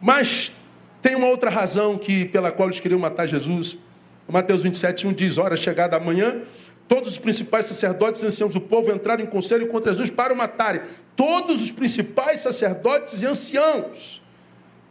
[0.00, 0.52] Mas
[1.00, 3.78] tem uma outra razão que, pela qual eles queriam matar Jesus.
[4.28, 6.42] Mateus 27, 1 diz: Hora chegada amanhã,
[6.88, 10.36] todos os principais sacerdotes e anciãos do povo entraram em conselho contra Jesus para o
[10.36, 10.80] matarem.
[11.14, 14.23] Todos os principais sacerdotes e anciãos.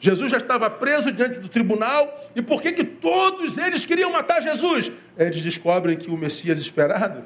[0.04, 2.30] Jesus já estava preso diante do tribunal.
[2.36, 4.92] E por que, que todos eles queriam matar Jesus?
[5.18, 7.24] Eles descobrem que o Messias esperado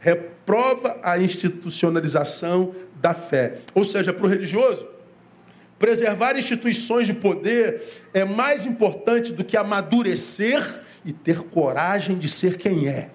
[0.00, 3.58] reprova a institucionalização da fé.
[3.76, 4.88] Ou seja, para o religioso,
[5.78, 7.82] Preservar instituições de poder
[8.14, 10.64] é mais importante do que amadurecer
[11.04, 13.10] e ter coragem de ser quem é.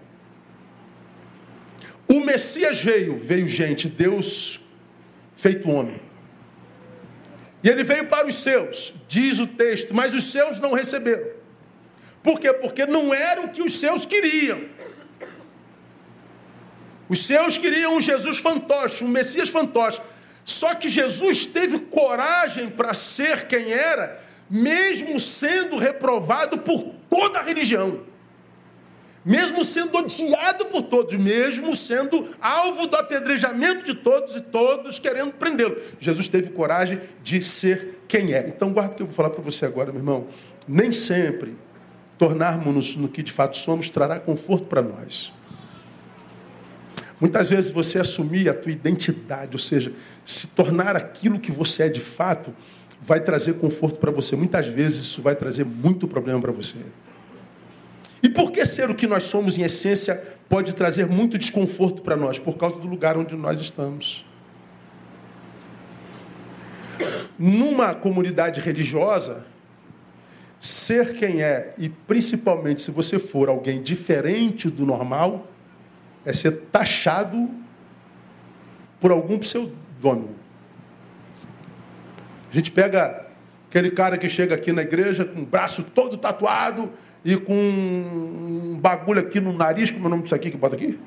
[2.07, 4.61] O Messias veio, veio gente, Deus
[5.33, 5.99] feito homem.
[7.63, 11.27] E ele veio para os seus, diz o texto, mas os seus não receberam.
[12.23, 12.51] Por quê?
[12.53, 14.61] Porque não era o que os seus queriam.
[17.07, 20.01] Os seus queriam um Jesus fantoche, um Messias fantoche.
[20.45, 24.19] Só que Jesus teve coragem para ser quem era,
[24.49, 28.10] mesmo sendo reprovado por toda a religião.
[29.23, 35.31] Mesmo sendo odiado por todos, mesmo sendo alvo do apedrejamento de todos e todos querendo
[35.33, 35.75] prendê-lo.
[35.99, 38.47] Jesus teve coragem de ser quem é.
[38.47, 40.27] Então, guarda o que eu vou falar para você agora, meu irmão.
[40.67, 41.55] Nem sempre
[42.17, 45.33] tornarmos-nos no que de fato somos trará conforto para nós.
[47.19, 49.93] Muitas vezes você assumir a tua identidade, ou seja,
[50.25, 52.51] se tornar aquilo que você é de fato,
[52.99, 54.35] vai trazer conforto para você.
[54.35, 56.77] Muitas vezes isso vai trazer muito problema para você.
[58.33, 62.39] Por que ser o que nós somos em essência pode trazer muito desconforto para nós?
[62.39, 64.25] Por causa do lugar onde nós estamos.
[67.37, 69.45] Numa comunidade religiosa,
[70.59, 75.47] ser quem é, e principalmente se você for alguém diferente do normal,
[76.23, 77.49] é ser taxado
[78.99, 80.35] por algum pseudônimo.
[82.51, 83.25] A gente pega
[83.69, 86.91] aquele cara que chega aqui na igreja com o braço todo tatuado
[87.23, 90.75] e com um bagulho aqui no nariz, como é o nome disso aqui que bota
[90.75, 90.99] aqui?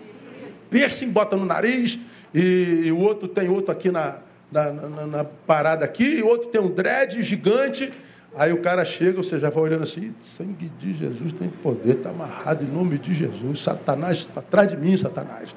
[0.70, 1.98] Piercing, bota no nariz,
[2.32, 4.18] e, e o outro tem outro aqui na,
[4.50, 7.92] na, na, na parada aqui, e outro tem um dread gigante.
[8.36, 12.10] Aí o cara chega, você já vai olhando assim, sangue de Jesus tem poder, está
[12.10, 13.60] amarrado em nome de Jesus.
[13.60, 15.54] Satanás está atrás de mim, Satanás.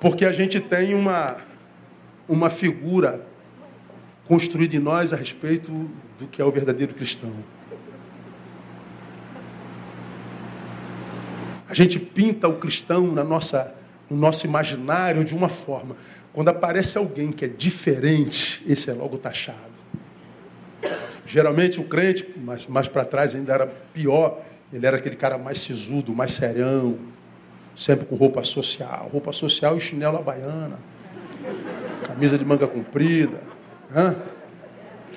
[0.00, 1.36] Porque a gente tem uma,
[2.26, 3.20] uma figura
[4.26, 5.70] construída em nós a respeito
[6.18, 7.32] do que é o verdadeiro cristão.
[11.68, 13.74] A gente pinta o cristão na nossa,
[14.08, 15.96] no nosso imaginário de uma forma.
[16.32, 19.76] Quando aparece alguém que é diferente, esse é logo taxado.
[21.26, 24.40] Geralmente o crente, mais, mais para trás ainda era pior,
[24.72, 26.98] ele era aquele cara mais sisudo, mais serião,
[27.74, 29.08] sempre com roupa social.
[29.12, 30.78] Roupa social e chinelo havaiana,
[32.06, 33.40] camisa de manga comprida.
[33.94, 34.16] Hã?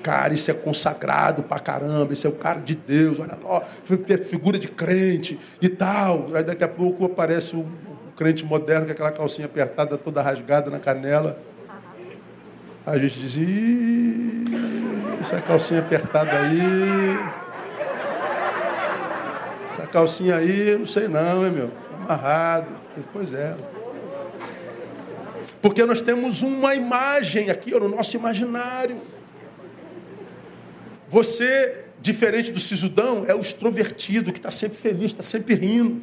[0.02, 3.60] Cara, isso é consagrado pra caramba, isso é o cara de Deus, olha lá,
[4.24, 6.28] figura de crente e tal.
[6.34, 7.66] Aí daqui a pouco aparece o
[8.16, 11.38] crente moderno com aquela calcinha apertada, toda rasgada na canela.
[12.86, 14.44] A gente diz, Ih,
[15.20, 17.18] essa calcinha apertada aí.
[19.70, 21.68] Essa calcinha aí, não sei não, hein, meu?
[21.68, 22.72] Tá amarrado.
[23.12, 23.54] Pois é.
[25.62, 29.00] Porque nós temos uma imagem aqui no nosso imaginário.
[31.10, 36.02] Você, diferente do sisudão, é o extrovertido que está sempre feliz, está sempre rindo.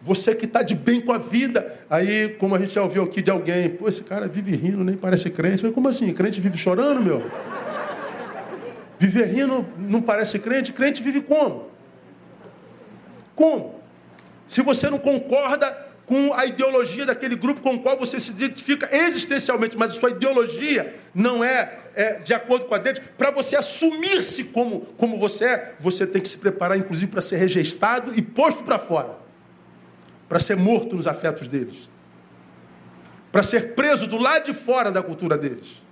[0.00, 1.76] Você que está de bem com a vida.
[1.90, 4.96] Aí, como a gente já ouviu aqui de alguém, pô, esse cara vive rindo, nem
[4.96, 5.64] parece crente.
[5.64, 6.14] Mas como assim?
[6.14, 7.28] Crente vive chorando, meu?
[8.96, 10.72] Viver rindo não parece crente?
[10.72, 11.66] Crente vive como?
[13.34, 13.74] Como?
[14.46, 15.76] Se você não concorda
[16.08, 20.96] com a ideologia daquele grupo com o qual você se identifica existencialmente, mas sua ideologia
[21.14, 25.74] não é, é de acordo com a dele, para você assumir-se como, como você é,
[25.78, 29.28] você tem que se preparar, inclusive, para ser rejeitado e posto para fora
[30.28, 31.88] para ser morto nos afetos deles,
[33.32, 35.82] para ser preso do lado de fora da cultura deles.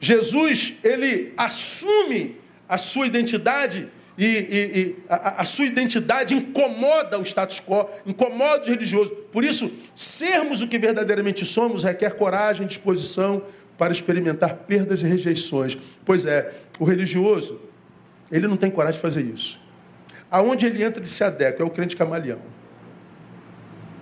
[0.00, 7.22] Jesus, ele assume a sua identidade e, e, e a, a, sua identidade incomoda o
[7.22, 9.12] status quo, incomoda os religiosos.
[9.30, 13.42] Por isso, sermos o que verdadeiramente somos requer coragem e disposição
[13.76, 15.76] para experimentar perdas e rejeições.
[16.04, 17.60] Pois é, o religioso,
[18.32, 19.60] ele não tem coragem de fazer isso.
[20.30, 22.40] Aonde ele entra, ele se adequa, é o crente camaleão.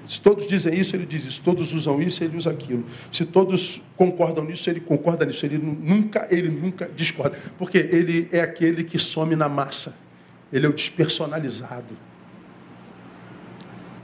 [0.07, 1.43] Se todos dizem isso, ele diz isso.
[1.43, 2.85] Todos usam isso, ele usa aquilo.
[3.11, 5.45] Se todos concordam nisso, ele concorda nisso.
[5.47, 7.37] Ele nunca, ele nunca discorda.
[7.59, 10.04] Porque ele é aquele que some na massa.
[10.55, 11.99] Ele é o despersonalizado.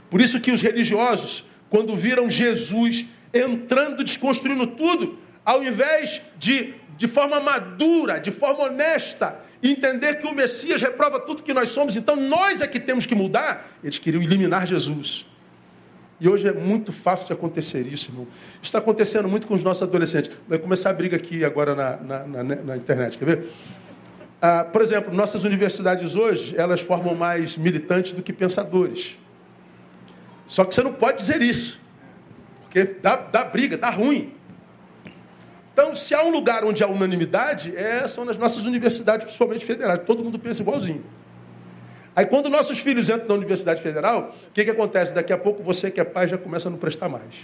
[0.09, 7.07] Por isso que os religiosos, quando viram Jesus entrando, desconstruindo tudo, ao invés de, de
[7.07, 12.17] forma madura, de forma honesta, entender que o Messias reprova tudo que nós somos, então
[12.17, 13.65] nós é que temos que mudar.
[13.81, 15.25] Eles queriam eliminar Jesus.
[16.19, 18.27] E hoje é muito fácil de acontecer isso, irmão.
[18.55, 20.29] Isso está acontecendo muito com os nossos adolescentes.
[20.49, 23.47] Vai começar a briga aqui agora na, na, na, na internet, quer ver?
[24.41, 29.19] Ah, por exemplo, nossas universidades hoje, elas formam mais militantes do que pensadores.
[30.47, 31.79] Só que você não pode dizer isso.
[32.61, 34.33] Porque dá, dá briga, dá ruim.
[35.71, 40.01] Então, se há um lugar onde há unanimidade, é, são nas nossas universidades, principalmente federais.
[40.05, 41.05] Todo mundo pensa igualzinho.
[42.15, 45.13] Aí, quando nossos filhos entram na Universidade Federal, o que, que acontece?
[45.13, 47.35] Daqui a pouco, você que é pai já começa a não prestar mais.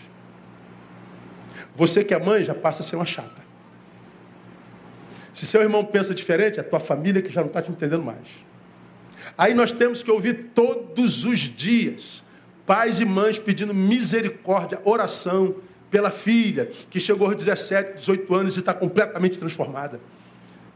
[1.76, 3.47] Você que é mãe já passa a ser uma chata.
[5.38, 8.02] Se seu irmão pensa diferente, é a tua família que já não está te entendendo
[8.02, 8.44] mais.
[9.38, 12.24] Aí nós temos que ouvir todos os dias
[12.66, 15.58] pais e mães pedindo misericórdia, oração,
[15.92, 20.02] pela filha, que chegou aos 17, 18 anos e está completamente transformada.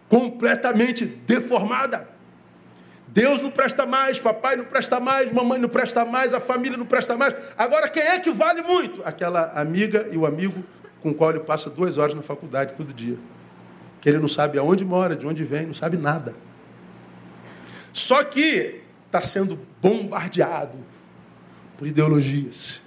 [0.07, 2.07] Completamente deformada.
[3.07, 6.85] Deus não presta mais, papai não presta mais, mamãe não presta mais, a família não
[6.85, 7.33] presta mais.
[7.57, 9.01] Agora, quem é que vale muito?
[9.03, 10.63] Aquela amiga e o amigo
[11.01, 13.17] com o qual ele passa duas horas na faculdade todo dia.
[14.01, 16.33] Que ele não sabe aonde mora, de onde vem, não sabe nada.
[17.93, 20.77] Só que está sendo bombardeado
[21.77, 22.81] por ideologias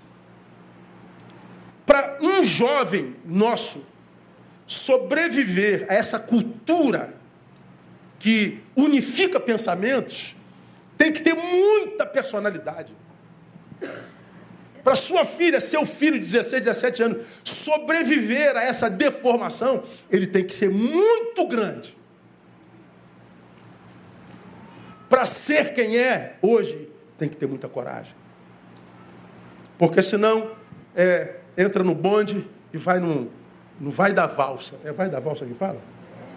[1.87, 3.85] para um jovem nosso
[4.67, 7.15] sobreviver a essa cultura
[8.19, 10.35] que unifica pensamentos,
[10.97, 12.93] tem que ter muita personalidade.
[14.85, 20.45] Para sua filha, seu filho de 16, 17 anos, sobreviver a essa deformação, ele tem
[20.45, 21.97] que ser muito grande.
[25.09, 28.14] Para ser quem é hoje, tem que ter muita coragem.
[29.78, 30.51] Porque senão,
[30.95, 33.30] é, entra no bonde e vai no,
[33.80, 34.74] no vai da valsa.
[34.85, 35.80] É vai da valsa que fala?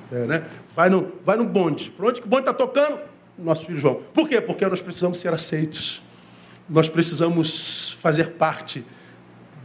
[0.10, 0.46] É, né?
[0.74, 1.92] vai, no, vai no bonde.
[1.92, 3.00] Por onde que o bonde está tocando?
[3.38, 3.96] Nossos filhos vão.
[3.96, 4.40] Por quê?
[4.40, 6.02] Porque nós precisamos ser aceitos.
[6.70, 8.84] Nós precisamos fazer parte,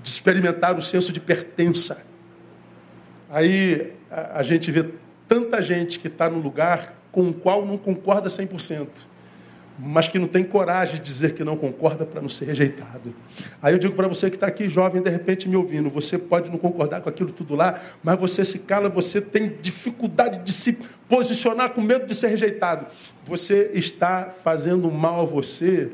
[0.02, 2.04] de experimentar o senso de pertença.
[3.30, 4.88] Aí a, a gente vê
[5.28, 9.12] tanta gente que está no lugar com o qual não concorda 100%
[9.78, 13.14] mas que não tem coragem de dizer que não concorda para não ser rejeitado.
[13.60, 16.50] Aí eu digo para você que está aqui jovem, de repente me ouvindo, você pode
[16.50, 20.78] não concordar com aquilo tudo lá, mas você se cala, você tem dificuldade de se
[21.08, 22.86] posicionar com medo de ser rejeitado.
[23.24, 25.92] Você está fazendo mal a você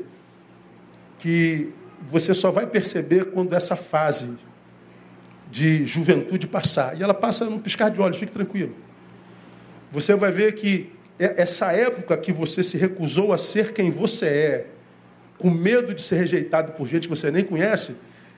[1.19, 1.71] que
[2.09, 4.37] você só vai perceber quando essa fase
[5.51, 6.97] de juventude passar.
[6.97, 8.75] E ela passa num piscar de olhos, fique tranquilo.
[9.91, 14.25] Você vai ver que é, essa época que você se recusou a ser quem você
[14.25, 14.67] é,
[15.37, 17.95] com medo de ser rejeitado por gente que você nem conhece,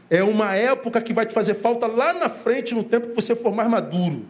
[0.10, 3.36] é uma época que vai te fazer falta lá na frente, no tempo que você
[3.36, 4.26] for mais maduro.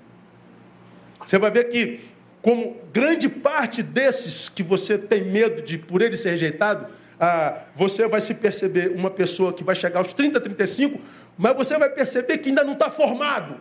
[1.26, 2.00] Você vai ver que,
[2.42, 6.88] como grande parte desses que você tem medo de por ele ser rejeitado,
[7.24, 11.00] ah, você vai se perceber uma pessoa que vai chegar aos 30, 35,
[11.38, 13.58] mas você vai perceber que ainda não está formado.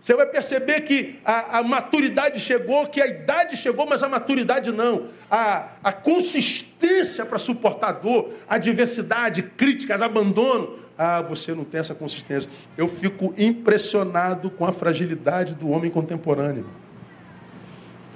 [0.00, 4.70] Você vai perceber que a, a, maturidade chegou, que a idade chegou, mas a maturidade
[4.70, 5.08] não.
[5.28, 10.78] A, a consistência para suportar dor, adversidade, críticas, abandono.
[10.96, 12.48] Ah, você não tem essa consistência.
[12.76, 16.70] Eu fico impressionado com a fragilidade do homem contemporâneo.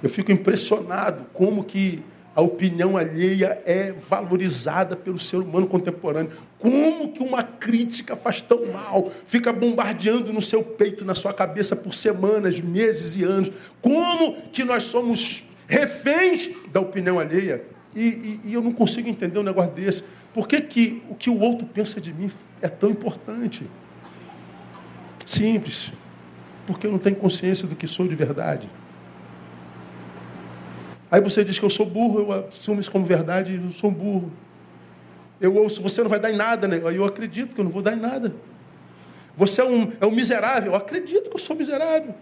[0.01, 2.05] Eu fico impressionado como que
[2.35, 6.33] a opinião alheia é valorizada pelo ser humano contemporâneo.
[6.59, 9.11] Como que uma crítica faz tão mal?
[9.25, 13.51] Fica bombardeando no seu peito, na sua cabeça por semanas, meses e anos.
[13.83, 17.65] Como que nós somos reféns da opinião alheia?
[17.95, 20.03] E, e, e eu não consigo entender um negócio desse.
[20.33, 22.31] Por que, que o que o outro pensa de mim
[22.63, 23.67] é tão importante?
[25.27, 25.93] Simples.
[26.67, 28.71] Porque eu não tenho consciência do que sou de verdade.
[31.13, 34.33] Aí você diz que eu sou burro, eu assumo isso como verdade, eu sou burro.
[35.39, 36.81] Eu ouço, você não vai dar em nada, né?
[36.87, 38.35] Aí eu acredito que eu não vou dar em nada.
[39.37, 42.15] Você é um, é um miserável, eu acredito que eu sou miserável.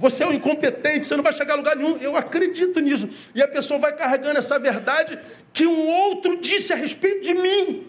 [0.00, 1.96] Você é um incompetente, você não vai chegar a lugar nenhum.
[1.98, 3.08] Eu acredito nisso.
[3.36, 5.16] E a pessoa vai carregando essa verdade
[5.52, 7.86] que um outro disse a respeito de mim.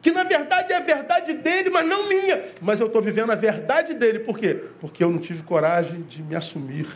[0.00, 2.44] Que na verdade é a verdade dele, mas não minha.
[2.62, 4.20] Mas eu estou vivendo a verdade dele.
[4.20, 4.58] Por quê?
[4.80, 6.86] Porque eu não tive coragem de me assumir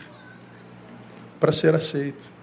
[1.39, 2.33] para ser aceito.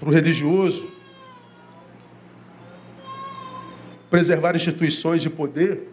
[0.00, 0.88] Para o religioso,
[4.08, 5.88] preservar instituições de poder,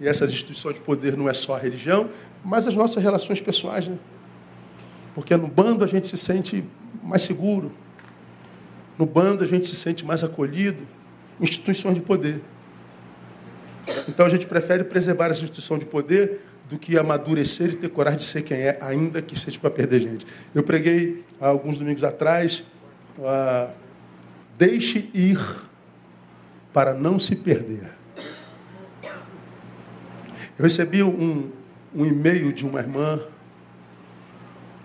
[0.00, 2.08] e essas instituições de poder não é só a religião,
[2.44, 3.98] mas as nossas relações pessoais, né?
[5.14, 6.64] Porque no bando a gente se sente
[7.02, 7.72] mais seguro,
[8.96, 10.86] no bando a gente se sente mais acolhido,
[11.40, 12.40] instituições de poder.
[14.08, 18.20] Então a gente prefere preservar as instituições de poder do que amadurecer e ter coragem
[18.20, 20.24] de ser quem é, ainda que seja para perder gente.
[20.54, 22.62] Eu preguei há alguns domingos atrás
[23.24, 23.70] ah,
[24.56, 25.38] deixe ir
[26.72, 27.90] para não se perder.
[30.58, 31.50] Eu recebi um,
[31.94, 33.20] um e-mail de uma irmã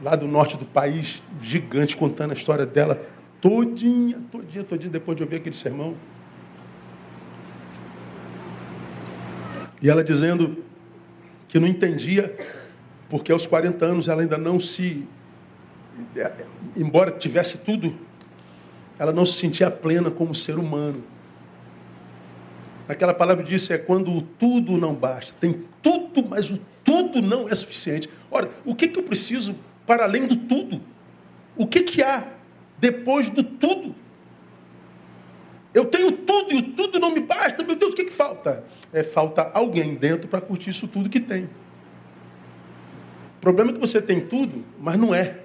[0.01, 3.05] lá do norte do país, gigante, contando a história dela
[3.41, 5.95] todinha, todinha, todinha, depois de ouvir aquele sermão.
[9.82, 10.63] E ela dizendo
[11.47, 12.36] que não entendia
[13.09, 15.07] porque aos 40 anos ela ainda não se,
[16.76, 17.95] embora tivesse tudo
[18.98, 21.04] ela não se sentia plena como ser humano.
[22.88, 25.34] Aquela palavra disso é quando o tudo não basta.
[25.39, 28.10] Tem tudo, mas o tudo não é suficiente.
[28.30, 29.56] Ora, o que, que eu preciso
[29.88, 30.82] para além do tudo?
[31.58, 32.28] O que, que há
[32.78, 33.96] depois do tudo?
[35.74, 37.64] Eu tenho tudo e o tudo não me basta.
[37.64, 38.64] Meu Deus, o que, que falta?
[38.93, 41.46] É falta alguém dentro para curtir isso tudo que tem.
[43.38, 45.39] O problema é que você tem tudo, mas não é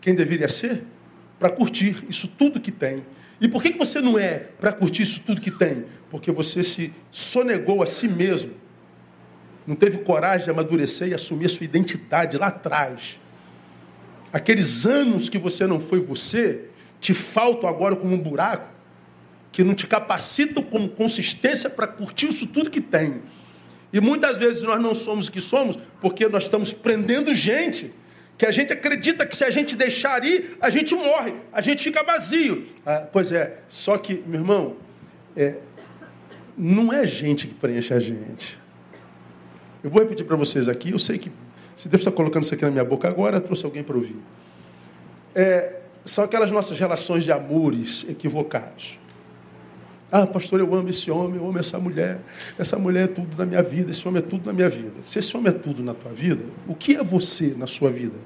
[0.00, 0.84] quem deveria ser
[1.38, 3.04] para curtir isso tudo que tem.
[3.40, 5.84] E por que, que você não é para curtir isso tudo que tem?
[6.08, 8.52] Porque você se sonegou a si mesmo.
[9.66, 13.20] Não teve coragem de amadurecer e assumir a sua identidade lá atrás.
[14.32, 16.64] Aqueles anos que você não foi você,
[17.00, 18.68] te faltam agora como um buraco,
[19.52, 23.22] que não te capacitam como consistência para curtir isso tudo que tem.
[23.92, 27.92] E muitas vezes nós não somos o que somos porque nós estamos prendendo gente
[28.36, 31.82] que a gente acredita que se a gente deixar ir, a gente morre, a gente
[31.82, 32.66] fica vazio.
[32.84, 34.76] Ah, pois é, só que, meu irmão,
[35.36, 35.56] é,
[36.56, 38.58] não é gente que preenche a gente.
[39.82, 41.30] Eu vou repetir para vocês aqui, eu sei que
[41.76, 44.16] se Deus está colocando isso aqui na minha boca agora, trouxe alguém para ouvir.
[45.34, 48.98] É, são aquelas nossas relações de amores equivocados.
[50.16, 52.20] Ah, pastor, eu amo esse homem, eu amo essa mulher.
[52.56, 54.92] Essa mulher é tudo na minha vida, esse homem é tudo na minha vida.
[55.08, 58.16] Se esse homem é tudo na tua vida, o que é você na sua vida?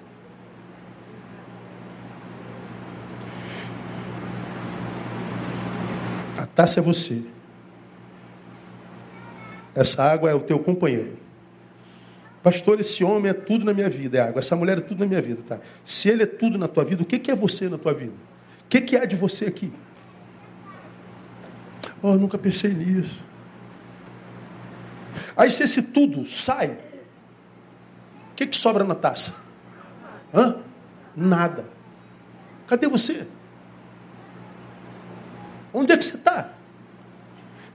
[6.37, 7.23] A taça é você.
[9.75, 11.17] Essa água é o teu companheiro.
[12.43, 14.41] Pastor, esse homem é tudo na minha vida, é água.
[14.41, 15.59] Essa mulher é tudo na minha vida, tá?
[15.83, 18.13] Se ele é tudo na tua vida, o que é você na tua vida?
[18.67, 19.73] O que há de você aqui?
[22.03, 23.25] Oh, eu nunca pensei nisso.
[25.37, 26.79] Aí se esse tudo sai,
[28.33, 29.35] o que, que sobra na taça?
[30.33, 30.57] Hã?
[31.17, 31.65] Nada.
[32.67, 33.27] Cadê você?
[35.73, 36.53] Onde é que você está?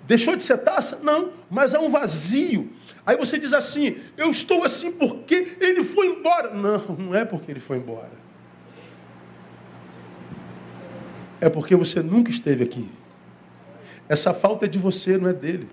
[0.06, 1.00] Deixou de ser taça?
[1.02, 2.72] Não, mas é um vazio.
[3.06, 6.54] Aí você diz assim: eu estou assim porque ele foi embora.
[6.54, 8.12] Não, não é porque ele foi embora.
[11.40, 12.90] É porque você nunca esteve aqui.
[14.08, 15.70] Essa falta é de você, não é dele.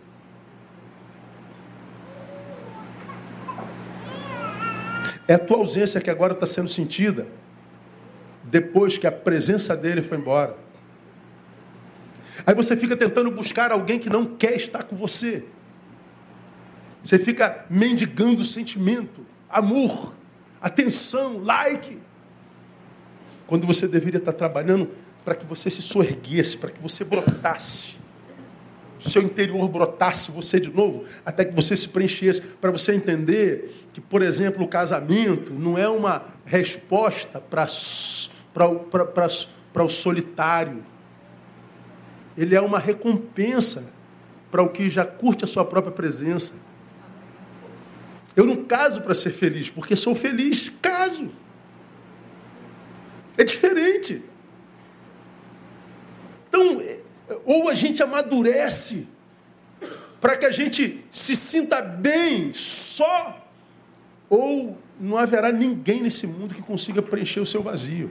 [5.31, 7.27] É a tua ausência que agora está sendo sentida
[8.43, 10.57] depois que a presença dele foi embora.
[12.45, 15.45] Aí você fica tentando buscar alguém que não quer estar com você.
[17.01, 20.15] Você fica mendigando sentimento, amor,
[20.61, 21.99] atenção, like.
[23.47, 24.91] Quando você deveria estar trabalhando
[25.25, 28.00] para que você se soerguesse, para que você brotasse.
[29.01, 32.43] Seu interior brotasse você de novo, até que você se preenchesse.
[32.43, 37.67] Para você entender que, por exemplo, o casamento não é uma resposta para
[39.85, 40.85] o solitário.
[42.37, 43.85] Ele é uma recompensa
[44.51, 46.53] para o que já curte a sua própria presença.
[48.37, 51.31] Eu não caso para ser feliz, porque sou feliz, caso.
[53.37, 54.23] É diferente.
[56.49, 56.81] Então,
[57.45, 59.07] ou a gente amadurece
[60.21, 63.47] para que a gente se sinta bem só,
[64.29, 68.11] ou não haverá ninguém nesse mundo que consiga preencher o seu vazio.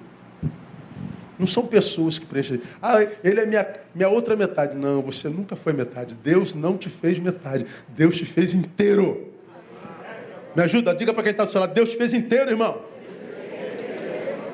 [1.37, 2.59] Não são pessoas que preenchem.
[2.81, 3.65] Ah, ele é minha,
[3.95, 4.75] minha outra metade.
[4.75, 6.13] Não, você nunca foi metade.
[6.21, 7.65] Deus não te fez metade.
[7.87, 9.31] Deus te fez inteiro.
[10.53, 11.73] Me ajuda, diga para quem está do seu lado.
[11.73, 12.81] Deus te fez inteiro, irmão.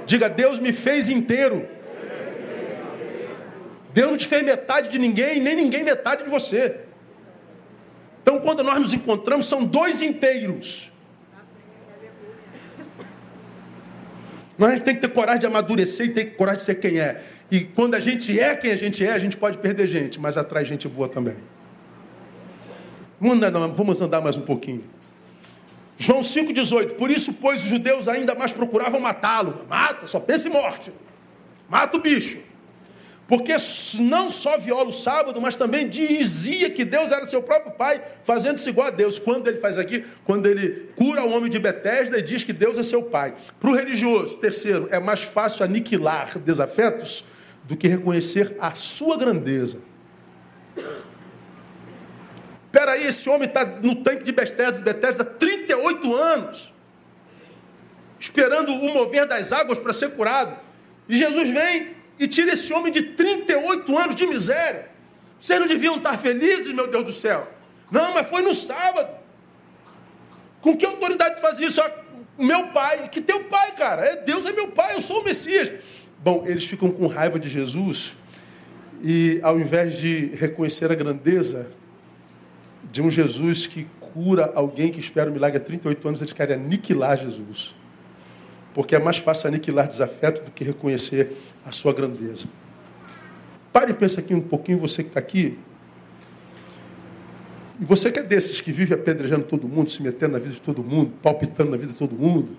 [0.05, 1.68] Diga, Deus me fez inteiro.
[3.96, 6.82] Deus não te fez metade de ninguém, nem ninguém metade de você.
[8.22, 10.91] Então, quando nós nos encontramos, são dois inteiros.
[14.58, 17.24] Nós tem que ter coragem de amadurecer e ter coragem de ser quem é.
[17.50, 20.38] E quando a gente é quem a gente é, a gente pode perder gente, mas
[20.38, 21.38] atrai gente boa também.
[23.18, 24.84] Vamos andar, vamos andar mais um pouquinho.
[25.98, 26.96] João 5,18.
[26.96, 29.66] Por isso, pois, os judeus ainda mais procuravam matá-lo.
[29.70, 30.91] Mata, só pensa em morte.
[31.70, 32.39] Mata o bicho.
[33.28, 33.55] Porque
[33.99, 38.69] não só viola o sábado, mas também dizia que Deus era seu próprio pai, fazendo-se
[38.69, 39.17] igual a Deus.
[39.17, 42.78] Quando ele faz aqui, quando ele cura o homem de Betesda e diz que Deus
[42.78, 43.34] é seu pai.
[43.59, 47.26] Para o religioso, terceiro, é mais fácil aniquilar desafetos
[47.63, 49.80] do que reconhecer a sua grandeza.
[52.65, 56.73] Espera aí, esse homem está no tanque de Betesda, Betesda há 38 anos,
[58.19, 60.59] esperando o mover das águas para ser curado.
[61.09, 64.89] E Jesus vem e tira esse homem de 38 anos de miséria.
[65.39, 67.47] Vocês não deviam estar felizes, meu Deus do céu?
[67.91, 69.09] Não, mas foi no sábado.
[70.61, 71.82] Com que autoridade faz isso?
[72.38, 73.09] O meu pai.
[73.09, 74.05] Que teu pai, cara?
[74.05, 75.72] É Deus é meu pai, eu sou o Messias.
[76.20, 78.13] Bom, eles ficam com raiva de Jesus
[79.03, 81.68] e ao invés de reconhecer a grandeza
[82.91, 86.55] de um Jesus que cura alguém que espera um milagre há 38 anos, eles querem
[86.55, 87.76] aniquilar Jesus.
[88.76, 91.32] Porque é mais fácil aniquilar desafeto do que reconhecer
[91.65, 92.45] a sua grandeza.
[93.71, 95.57] Pare e pense aqui um pouquinho, você que está aqui.
[97.80, 100.61] E você que é desses que vive apedrejando todo mundo, se metendo na vida de
[100.61, 102.49] todo mundo, palpitando na vida de todo mundo.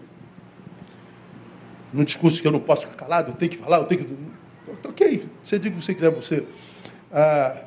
[1.93, 4.17] Num discurso que eu não posso ficar calado, eu tenho que falar, eu tenho que.
[4.89, 6.47] Ok, você diga o que você quiser você.
[7.13, 7.63] Ah,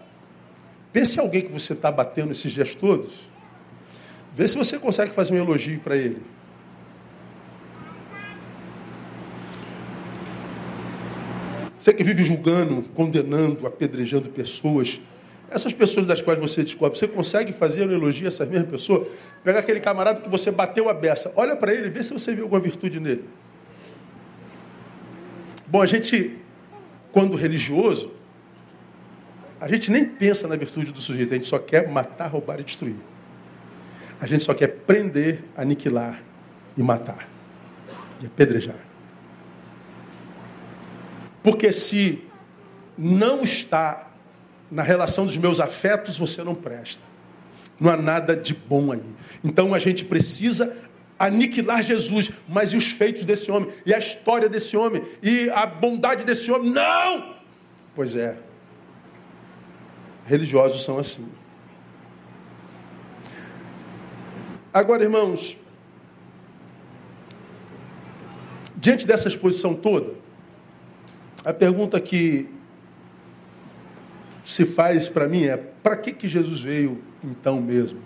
[0.91, 3.30] pense em alguém que você está batendo esses dias todos.
[4.34, 6.20] Vê se você consegue fazer um elogio para ele.
[11.80, 15.00] Você que vive julgando, condenando, apedrejando pessoas,
[15.52, 19.08] Essas pessoas das quais você descobre, você consegue fazer um elogio a essa mesma pessoa?
[19.44, 22.44] Pegar aquele camarada que você bateu a beça, olha para ele, vê se você viu
[22.44, 23.26] alguma virtude nele.
[25.66, 26.38] Bom, a gente,
[27.12, 28.12] quando religioso,
[29.60, 32.64] a gente nem pensa na virtude do sujeito, a gente só quer matar, roubar e
[32.64, 32.96] destruir.
[34.22, 36.22] A gente só quer prender, aniquilar
[36.78, 37.28] e matar.
[38.22, 38.89] E apedrejar.
[41.42, 42.24] Porque se
[42.98, 44.12] não está
[44.70, 47.04] na relação dos meus afetos, você não presta.
[47.80, 49.04] Não há nada de bom aí.
[49.44, 50.76] Então a gente precisa
[51.18, 53.70] aniquilar Jesus, mas e os feitos desse homem?
[53.86, 55.04] E a história desse homem?
[55.22, 56.72] E a bondade desse homem?
[56.72, 57.36] Não!
[57.96, 58.38] Pois é.
[60.26, 61.28] Religiosos são assim.
[64.74, 65.58] Agora, irmãos,
[68.78, 70.14] diante dessa exposição toda,
[71.46, 72.50] a pergunta que
[74.44, 78.02] se faz para mim é: para que, que Jesus veio então mesmo?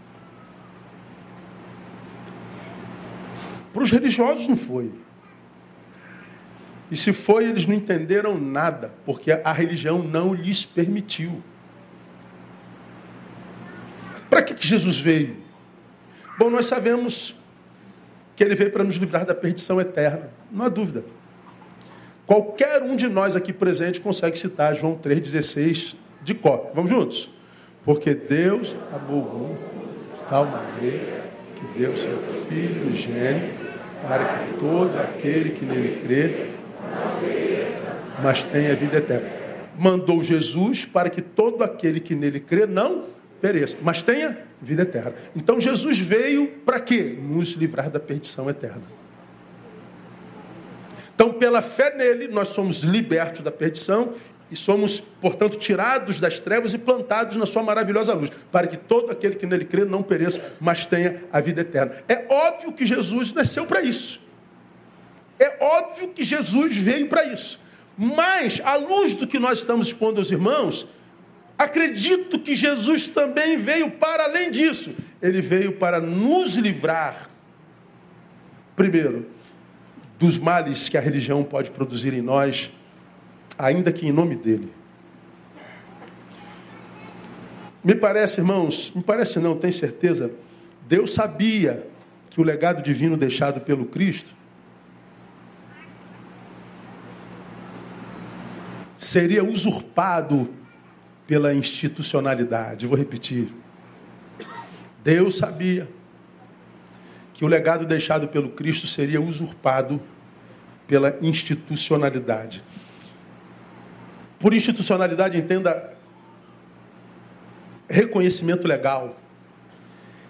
[3.73, 4.91] Para os religiosos não foi.
[6.91, 11.43] E se foi, eles não entenderam nada, porque a religião não lhes permitiu.
[14.29, 15.37] Para que, que Jesus veio?
[16.37, 17.35] Bom, nós sabemos
[18.35, 21.03] que ele veio para nos livrar da perdição eterna, não há dúvida.
[22.33, 26.71] Qualquer um de nós aqui presente consegue citar João 3,16 de cor.
[26.73, 27.29] Vamos juntos?
[27.85, 29.59] Porque Deus amou o mundo
[30.17, 31.25] de tal maneira
[31.55, 32.17] que deu seu
[32.49, 33.53] Filho gênito
[34.01, 36.49] para que todo aquele que nele crê,
[38.23, 39.29] mas tenha vida eterna.
[39.77, 43.09] Mandou Jesus para que todo aquele que nele crê não
[43.39, 45.13] pereça, mas tenha vida eterna.
[45.35, 47.15] Então Jesus veio para quê?
[47.21, 49.02] Nos livrar da perdição eterna.
[51.15, 54.13] Então, pela fé nele, nós somos libertos da perdição
[54.49, 59.11] e somos, portanto, tirados das trevas e plantados na sua maravilhosa luz, para que todo
[59.11, 61.95] aquele que nele crê não pereça, mas tenha a vida eterna.
[62.07, 64.21] É óbvio que Jesus nasceu para isso.
[65.39, 67.59] É óbvio que Jesus veio para isso.
[67.97, 70.87] Mas, à luz do que nós estamos expondo aos irmãos,
[71.57, 74.95] acredito que Jesus também veio para além disso.
[75.21, 77.29] Ele veio para nos livrar,
[78.75, 79.32] primeiro,
[80.23, 82.71] dos males que a religião pode produzir em nós
[83.57, 84.71] ainda que em nome dele.
[87.83, 90.31] Me parece, irmãos, me parece não, tenho certeza,
[90.87, 91.85] Deus sabia
[92.29, 94.33] que o legado divino deixado pelo Cristo
[98.95, 100.49] seria usurpado
[101.27, 102.87] pela institucionalidade.
[102.87, 103.49] Vou repetir.
[105.03, 105.89] Deus sabia
[107.33, 110.01] que o legado deixado pelo Cristo seria usurpado
[110.87, 112.63] pela institucionalidade.
[114.39, 115.97] Por institucionalidade, entenda
[117.89, 119.19] reconhecimento legal.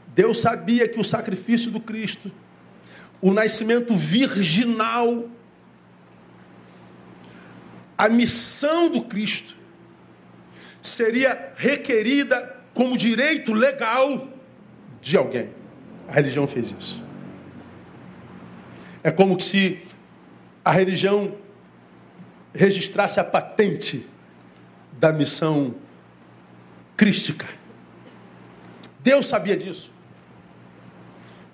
[0.08, 2.32] Deus sabia que o sacrifício do Cristo,
[3.22, 5.30] o nascimento virginal,
[7.97, 9.56] a missão do Cristo,
[10.82, 14.28] seria requerida como direito legal
[15.01, 15.62] de alguém.
[16.08, 17.04] A religião fez isso.
[19.04, 19.82] É como se
[20.64, 21.36] a religião
[22.54, 24.06] registrasse a patente
[24.93, 25.76] da missão
[26.95, 27.47] crística.
[28.99, 29.91] Deus sabia disso.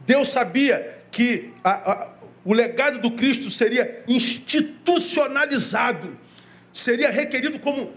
[0.05, 2.09] Deus sabia que a, a,
[2.45, 6.17] o legado do Cristo seria institucionalizado,
[6.71, 7.93] seria requerido como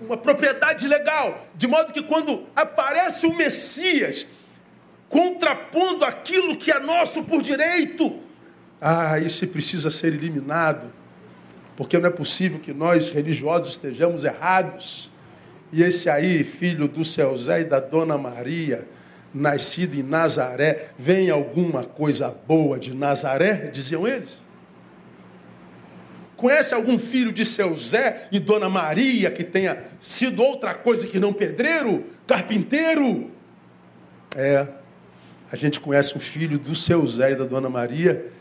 [0.00, 4.26] uma propriedade legal, de modo que quando aparece o Messias,
[5.12, 8.18] contrapondo aquilo que é nosso por direito,
[8.80, 10.90] ah, isso precisa ser eliminado
[11.76, 15.10] porque não é possível que nós religiosos estejamos errados.
[15.72, 18.86] E esse aí, filho do seu Zé e da Dona Maria,
[19.32, 23.70] nascido em Nazaré, vem alguma coisa boa de Nazaré?
[23.72, 24.40] Diziam eles.
[26.36, 31.18] Conhece algum filho de seu Zé e Dona Maria que tenha sido outra coisa que
[31.18, 33.30] não pedreiro, carpinteiro?
[34.36, 34.66] É,
[35.52, 38.32] a gente conhece um filho do seu Zé e da Dona Maria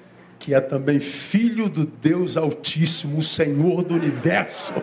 [0.42, 4.74] que é também filho do Deus Altíssimo, o Senhor do universo.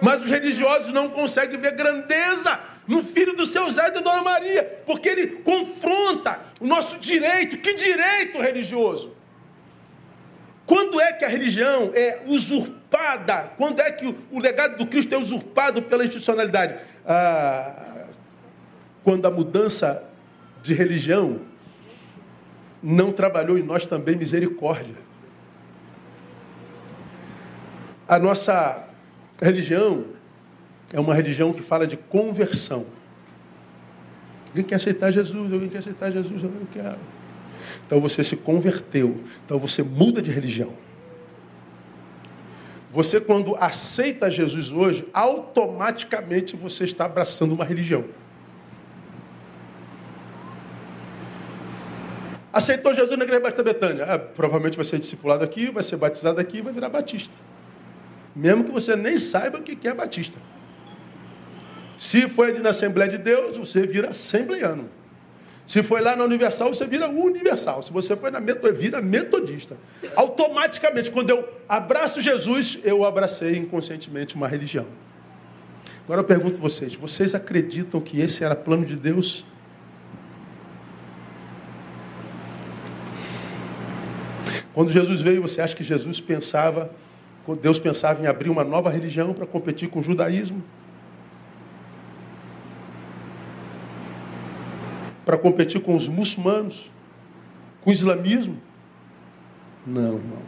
[0.00, 4.22] Mas os religiosos não conseguem ver grandeza no filho do seu Zé e da Dona
[4.22, 7.58] Maria, porque ele confronta o nosso direito.
[7.58, 9.12] Que direito religioso?
[10.64, 13.52] Quando é que a religião é usurpada?
[13.58, 16.76] Quando é que o legado do Cristo é usurpado pela institucionalidade?
[17.06, 18.06] Ah,
[19.02, 20.08] quando a mudança
[20.62, 21.40] de religião
[22.82, 24.96] não trabalhou em nós também misericórdia.
[28.08, 28.88] A nossa
[29.40, 30.04] religião
[30.92, 32.86] é uma religião que fala de conversão.
[34.48, 35.52] Alguém quer aceitar Jesus?
[35.52, 36.42] Alguém quer aceitar Jesus?
[36.42, 36.98] Eu quero.
[37.86, 39.20] Então você se converteu.
[39.44, 40.72] Então você muda de religião.
[42.90, 48.04] Você, quando aceita Jesus hoje, automaticamente você está abraçando uma religião.
[52.52, 54.04] Aceitou Jesus na Igreja Batista Betânia.
[54.04, 57.34] Ah, provavelmente vai ser discipulado aqui, vai ser batizado aqui vai virar batista.
[58.34, 60.38] Mesmo que você nem saiba o que é batista.
[61.96, 64.88] Se foi na Assembleia de Deus, você vira assembleiano.
[65.66, 67.82] Se foi lá na Universal, você vira universal.
[67.82, 69.76] Se você foi na Metodista, vira metodista.
[70.16, 74.86] Automaticamente, quando eu abraço Jesus, eu abracei inconscientemente uma religião.
[76.04, 79.46] Agora eu pergunto a vocês: vocês acreditam que esse era plano de Deus?
[84.72, 86.90] Quando Jesus veio, você acha que Jesus pensava,
[87.60, 90.62] Deus pensava em abrir uma nova religião para competir com o judaísmo?
[95.24, 96.90] Para competir com os muçulmanos?
[97.80, 98.58] Com o islamismo?
[99.86, 100.42] Não, irmão.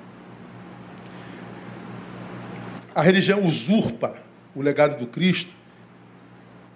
[2.95, 4.15] A religião usurpa
[4.55, 5.53] o legado do Cristo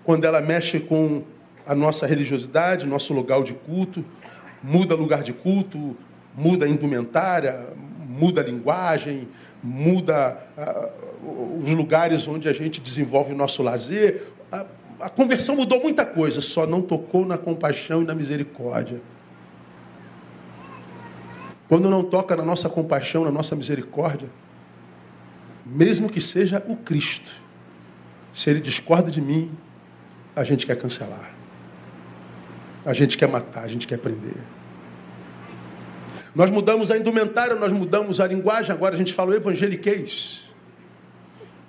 [0.03, 1.23] quando ela mexe com
[1.67, 4.03] a nossa religiosidade, nosso lugar de culto,
[4.63, 5.95] muda lugar de culto,
[6.39, 7.67] muda a indumentária,
[8.09, 9.29] muda a linguagem,
[9.63, 14.29] muda uh, os lugares onde a gente desenvolve o nosso lazer.
[14.51, 14.65] A,
[15.01, 19.01] a conversão mudou muita coisa, só não tocou na compaixão e na misericórdia.
[21.69, 24.29] Quando não toca na nossa compaixão, na nossa misericórdia,
[25.67, 27.43] mesmo que seja o Cristo,
[28.33, 29.51] se ele discorda de mim,
[30.35, 31.35] a gente quer cancelar.
[32.87, 34.37] A gente quer matar, a gente quer prender.
[36.35, 40.45] Nós mudamos a indumentária, nós mudamos a linguagem, agora a gente fala evangeliquez.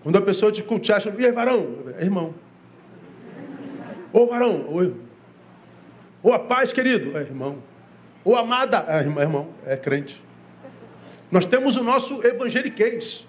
[0.04, 1.78] Quando a pessoa te culte, acha, e aí, varão?
[1.98, 2.34] É irmão.
[4.12, 7.62] Ô varão, ô, ô a paz, querido, é irmão.
[8.24, 10.22] Ô amada, é irmão, é irmão, é crente.
[11.32, 13.28] Nós temos o nosso evangeliquez.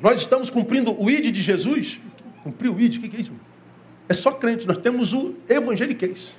[0.00, 2.00] Nós estamos cumprindo o ID de Jesus.
[2.42, 3.32] Cumprir o ID, o que é isso?
[4.08, 6.34] É só crente, nós temos o evangeliquez.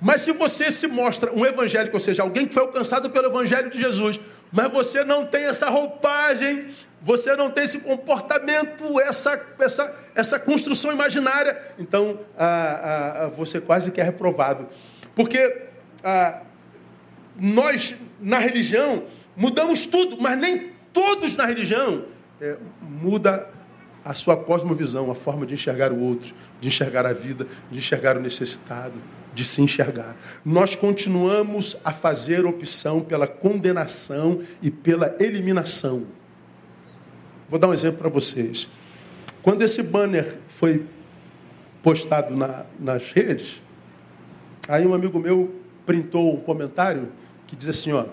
[0.00, 3.70] Mas se você se mostra um evangélico, ou seja, alguém que foi alcançado pelo evangelho
[3.70, 4.20] de Jesus,
[4.52, 6.68] mas você não tem essa roupagem,
[7.00, 13.90] você não tem esse comportamento, essa, essa, essa construção imaginária, então ah, ah, você quase
[13.90, 14.68] que é reprovado.
[15.14, 15.62] Porque
[16.04, 16.42] ah,
[17.38, 22.04] nós, na religião, mudamos tudo, mas nem todos na religião
[22.40, 23.48] é, muda
[24.04, 28.16] a sua cosmovisão, a forma de enxergar o outro, de enxergar a vida, de enxergar
[28.16, 28.94] o necessitado
[29.36, 30.16] de se enxergar.
[30.42, 36.06] Nós continuamos a fazer opção pela condenação e pela eliminação.
[37.46, 38.66] Vou dar um exemplo para vocês.
[39.42, 40.86] Quando esse banner foi
[41.82, 43.62] postado na, nas redes,
[44.66, 47.12] aí um amigo meu printou um comentário
[47.46, 48.06] que diz assim, ó,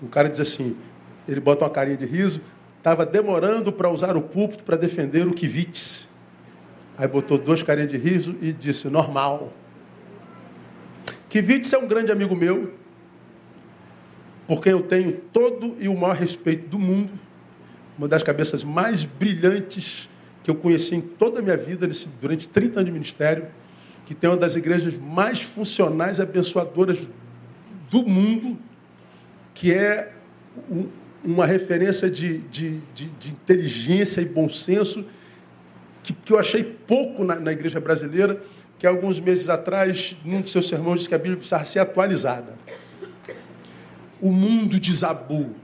[0.00, 0.76] o cara diz assim,
[1.26, 2.40] ele bota uma carinha de riso,
[2.78, 6.08] estava demorando para usar o púlpito para defender o Kivitz.
[6.96, 9.52] Aí botou duas carinhas de riso e disse, normal.
[11.28, 12.72] Kivitz é um grande amigo meu,
[14.46, 17.12] por quem eu tenho todo e o maior respeito do mundo,
[17.98, 20.08] uma das cabeças mais brilhantes
[20.42, 23.46] que eu conheci em toda a minha vida, nesse, durante 30 anos de ministério,
[24.06, 27.06] que tem uma das igrejas mais funcionais e abençoadoras
[27.90, 28.58] do mundo,
[29.52, 30.14] que é
[30.70, 30.88] um,
[31.22, 35.04] uma referência de, de, de, de, inteligência e bom senso,
[36.02, 38.42] que, que eu achei pouco na, na igreja brasileira
[38.78, 42.54] que alguns meses atrás, num de seus sermões, disse que a Bíblia precisava ser atualizada.
[44.20, 45.54] O mundo desabou.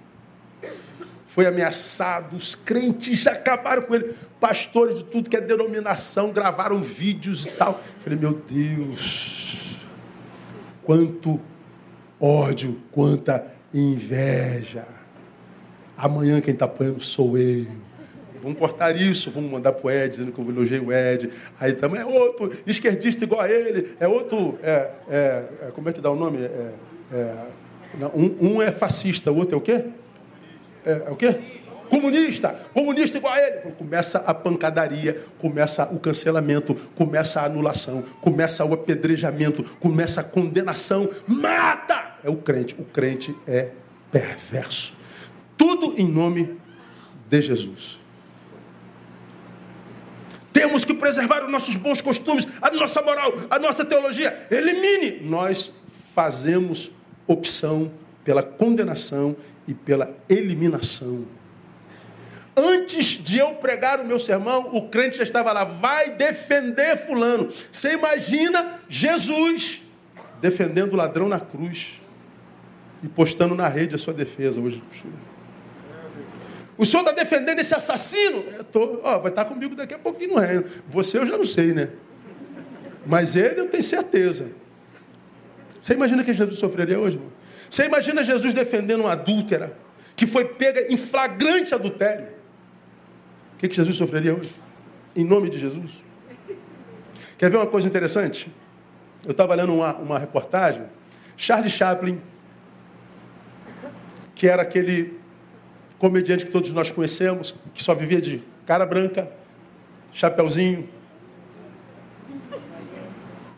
[1.27, 4.15] Foi ameaçado, os crentes acabaram com ele.
[4.39, 7.81] Pastores de tudo que é denominação gravaram vídeos e tal.
[7.99, 9.79] falei, meu Deus,
[10.83, 11.41] quanto
[12.21, 14.87] ódio, quanta inveja.
[15.97, 17.67] Amanhã quem está apanhando sou eu
[18.45, 21.31] vamos cortar isso, vamos mandar para o Ed, dizendo que eu elogiei o Ed.
[21.59, 24.59] Aí também é outro esquerdista igual a ele, é outro.
[24.63, 26.39] É, é, é, como é que dá o nome?
[26.39, 26.71] É,
[27.13, 29.85] é um, um, é fascista, o outro é o quê?
[30.85, 31.41] É, é o quê?
[31.89, 33.73] Comunista, comunista igual a ele.
[33.73, 41.09] Começa a pancadaria, começa o cancelamento, começa a anulação, começa o apedrejamento, começa a condenação.
[41.27, 42.19] Mata!
[42.25, 42.75] É o crente.
[42.79, 43.71] O crente é
[44.11, 44.95] perverso.
[45.57, 46.59] Tudo em nome
[47.29, 48.04] de Jesus.
[50.55, 54.47] Temos que preservar os nossos bons costumes, a nossa moral, a nossa teologia.
[54.49, 55.21] Elimine.
[55.29, 55.73] Nós
[56.15, 56.93] fazemos
[57.27, 57.91] opção
[58.23, 59.37] pela condenação
[59.67, 61.27] e pela eliminação.
[62.57, 67.49] Antes de eu pregar o meu sermão, o crente já estava lá, vai defender fulano.
[67.73, 69.83] Você imagina Jesus
[70.41, 72.01] defendendo o ladrão na cruz
[73.03, 74.81] e postando na rede a sua defesa hoje.
[76.77, 78.43] O senhor está defendendo esse assassino?
[78.73, 80.65] Tô, ó, vai estar comigo daqui a pouquinho no reino.
[80.89, 81.91] Você eu já não sei, né?
[83.07, 84.51] Mas ele eu tenho certeza.
[85.81, 87.17] Você imagina que Jesus sofreria hoje?
[87.17, 87.33] Irmão?
[87.71, 89.77] Você imagina Jesus defendendo uma adúltera
[90.17, 92.29] que foi pega em flagrante adultério?
[93.55, 94.55] O que, que Jesus sofreria hoje?
[95.15, 95.93] Em nome de Jesus.
[97.39, 98.51] Quer ver uma coisa interessante?
[99.25, 100.85] Eu estava lendo uma, uma reportagem.
[101.37, 102.21] Charlie Chaplin,
[104.35, 105.19] que era aquele
[105.99, 109.31] comediante que todos nós conhecemos, que só vivia de cara branca,
[110.13, 110.89] chapeuzinho,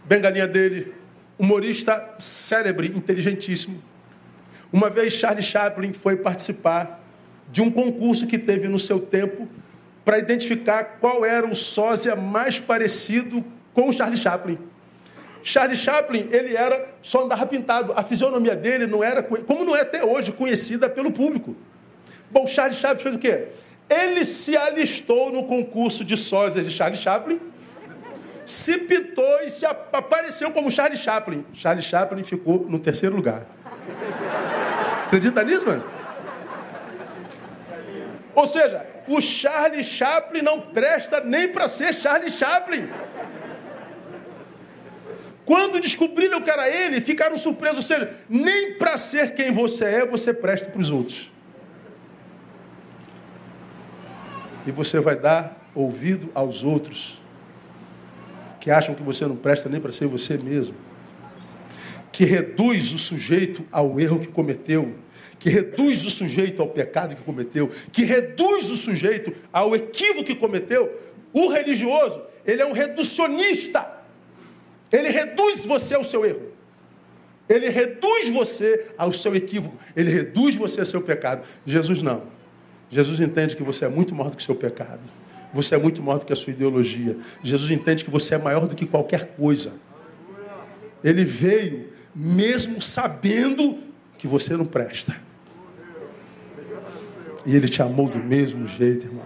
[0.05, 0.95] bengalinha dele,
[1.39, 3.82] humorista célebre, inteligentíssimo.
[4.72, 7.03] Uma vez Charlie Chaplin foi participar
[7.51, 9.49] de um concurso que teve no seu tempo
[10.05, 14.59] para identificar qual era o sósia mais parecido com Charlie Chaplin.
[15.43, 17.93] Charlie Chaplin, ele era só andava pintado.
[17.95, 21.57] A fisionomia dele não era, como não é até hoje, conhecida pelo público.
[22.31, 23.49] Bom, Charlie Chaplin fez o quê?
[23.89, 27.41] Ele se alistou no concurso de sósias de Charlie Chaplin,
[28.45, 31.45] se pitou e se apareceu como Charlie Chaplin.
[31.53, 33.47] Charlie Chaplin ficou no terceiro lugar.
[35.07, 35.85] Acredita nisso, mano?
[38.35, 42.89] Ou seja, o Charlie Chaplin não presta nem para ser Charlie Chaplin.
[45.45, 47.77] Quando descobriram que era ele, ficaram surpresos.
[47.77, 51.31] Ou seja, nem para ser quem você é, você presta para os outros.
[54.67, 57.23] E você vai dar ouvido aos outros
[58.61, 60.75] que acham que você não presta nem para ser você mesmo.
[62.11, 64.95] Que reduz o sujeito ao erro que cometeu
[65.39, 70.35] que reduz o sujeito ao pecado que cometeu, que reduz o sujeito ao equívoco que
[70.35, 70.93] cometeu,
[71.33, 73.87] o religioso, ele é um reducionista.
[74.91, 76.43] Ele reduz você ao seu erro.
[77.49, 79.77] Ele reduz você ao seu equívoco.
[79.95, 81.47] Ele reduz você ao seu pecado.
[81.67, 82.23] Jesus não.
[82.91, 85.01] Jesus entende que você é muito maior do que o seu pecado.
[85.53, 87.16] Você é muito maior do que a sua ideologia.
[87.43, 89.72] Jesus entende que você é maior do que qualquer coisa.
[91.03, 93.78] Ele veio mesmo sabendo
[94.18, 95.16] que você não presta.
[97.45, 99.24] E Ele te amou do mesmo jeito, irmão.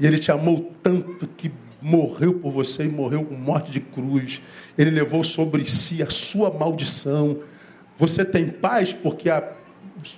[0.00, 4.40] E Ele te amou tanto que morreu por você e morreu com morte de cruz.
[4.78, 7.40] Ele levou sobre si a sua maldição.
[7.98, 9.52] Você tem paz porque a,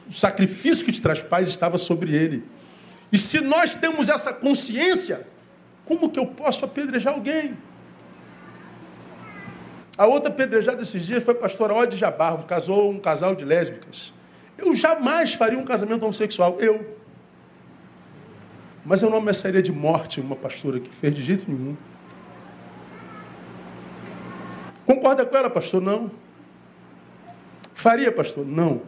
[0.09, 2.45] o sacrifício que te traz paz estava sobre ele.
[3.13, 5.27] E se nós temos essa consciência,
[5.85, 7.57] como que eu posso apedrejar alguém?
[9.97, 14.13] A outra apedrejada esses dias foi a pastora Ode Jabarro, casou um casal de lésbicas.
[14.59, 16.59] Eu jamais faria um casamento homossexual.
[16.61, 16.97] Eu.
[18.85, 21.77] Mas eu não ameaçaria de morte uma pastora que fez de jeito nenhum.
[24.85, 25.81] Concorda com ela, pastor?
[25.83, 26.11] Não.
[27.75, 28.47] Faria, pastor?
[28.47, 28.83] Não.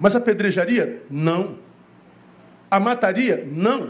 [0.00, 1.02] Mas apedrejaria?
[1.10, 1.58] Não.
[2.70, 3.46] A mataria?
[3.46, 3.88] Não.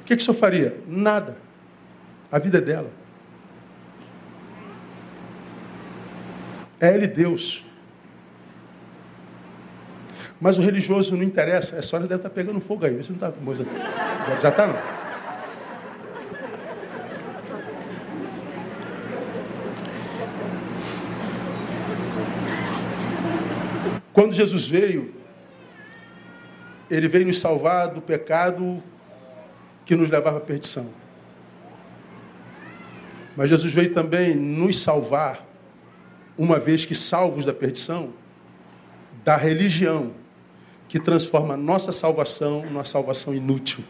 [0.00, 0.76] O que, que o senhor faria?
[0.86, 1.38] Nada.
[2.30, 2.90] A vida é dela.
[6.78, 7.64] É Ele Deus.
[10.38, 11.76] Mas o religioso não interessa.
[11.76, 13.02] Essa hora deve estar pegando fogo aí.
[13.02, 13.32] Se não está.
[14.40, 15.01] Já está, não?
[24.12, 25.14] Quando Jesus veio,
[26.90, 28.82] ele veio nos salvar do pecado
[29.84, 30.86] que nos levava à perdição.
[33.36, 35.46] Mas Jesus veio também nos salvar
[36.36, 38.12] uma vez que salvos da perdição,
[39.24, 40.12] da religião,
[40.88, 43.82] que transforma a nossa salvação numa salvação inútil.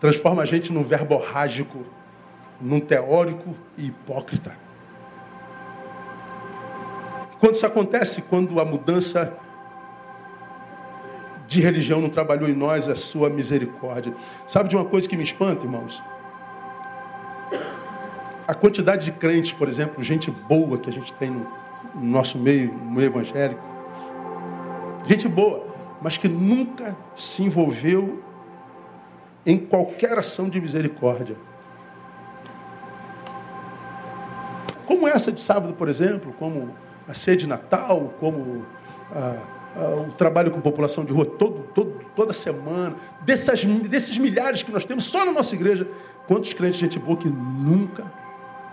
[0.00, 1.84] Transforma a gente num verborrágico,
[2.58, 4.63] num teórico e hipócrita.
[7.38, 9.36] Quando isso acontece, quando a mudança
[11.46, 14.14] de religião não trabalhou em nós a sua misericórdia.
[14.46, 16.02] Sabe de uma coisa que me espanta, irmãos?
[18.46, 21.46] a quantidade de crentes, por exemplo, gente boa que a gente tem no,
[21.94, 23.62] nosso meio, no meio evangélico,
[25.06, 25.66] gente boa,
[26.00, 28.22] mas que nunca se envolveu
[29.46, 31.36] em qualquer ação de misericórdia.
[34.86, 36.74] Como essa de sábado, por exemplo, como
[37.08, 38.64] a sede de Natal, como
[39.12, 44.62] a, a, o trabalho com população de rua todo, todo, toda semana, dessas, desses milhares
[44.62, 45.86] que nós temos só na nossa igreja,
[46.26, 48.04] quantos crentes de gente boa que nunca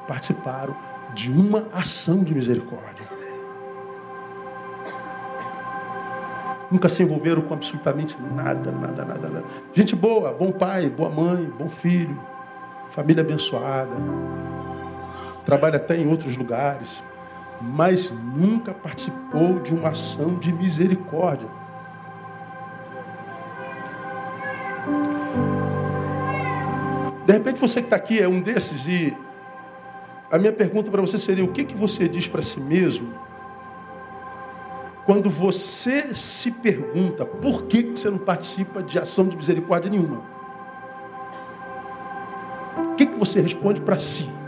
[0.08, 0.76] participaram
[1.14, 3.12] de uma ação de misericórdia.
[6.72, 9.44] Nunca se envolveram com absolutamente nada, nada, nada, nada.
[9.74, 12.18] Gente boa, bom pai, boa mãe, bom filho,
[12.90, 13.92] família abençoada.
[15.44, 17.04] Trabalha até em outros lugares,
[17.62, 21.48] mas nunca participou de uma ação de misericórdia.
[27.26, 29.16] De repente você que está aqui é um desses e
[30.32, 33.14] a minha pergunta para você seria: o que, que você diz para si mesmo
[35.06, 40.22] quando você se pergunta por que você não participa de ação de misericórdia nenhuma?
[42.78, 44.41] O que, que você responde para si?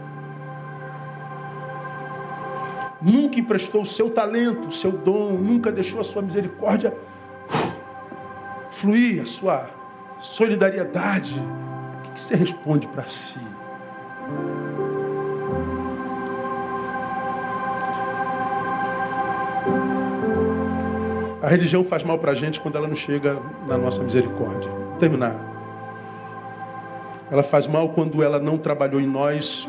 [3.04, 6.94] Nunca emprestou o seu talento, o seu dom, nunca deixou a sua misericórdia
[8.70, 9.70] fluir, a sua
[10.20, 11.36] solidariedade.
[12.00, 13.36] O que, você responde para si?
[21.42, 23.38] A religião faz mal para a gente quando ela não chega
[23.68, 24.72] na nossa misericórdia.
[24.72, 25.36] Vou terminar.
[27.30, 29.68] Ela faz mal quando ela não trabalhou em nós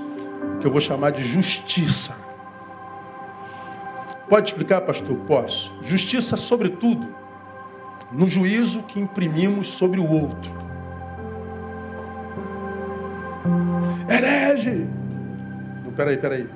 [0.54, 2.23] o que eu vou chamar de justiça.
[4.34, 5.16] Pode explicar, pastor?
[5.28, 5.72] Posso.
[5.80, 7.06] Justiça, sobretudo,
[8.10, 10.52] no juízo que imprimimos sobre o outro.
[14.08, 14.88] Herege!
[15.84, 16.48] Não, peraí, peraí.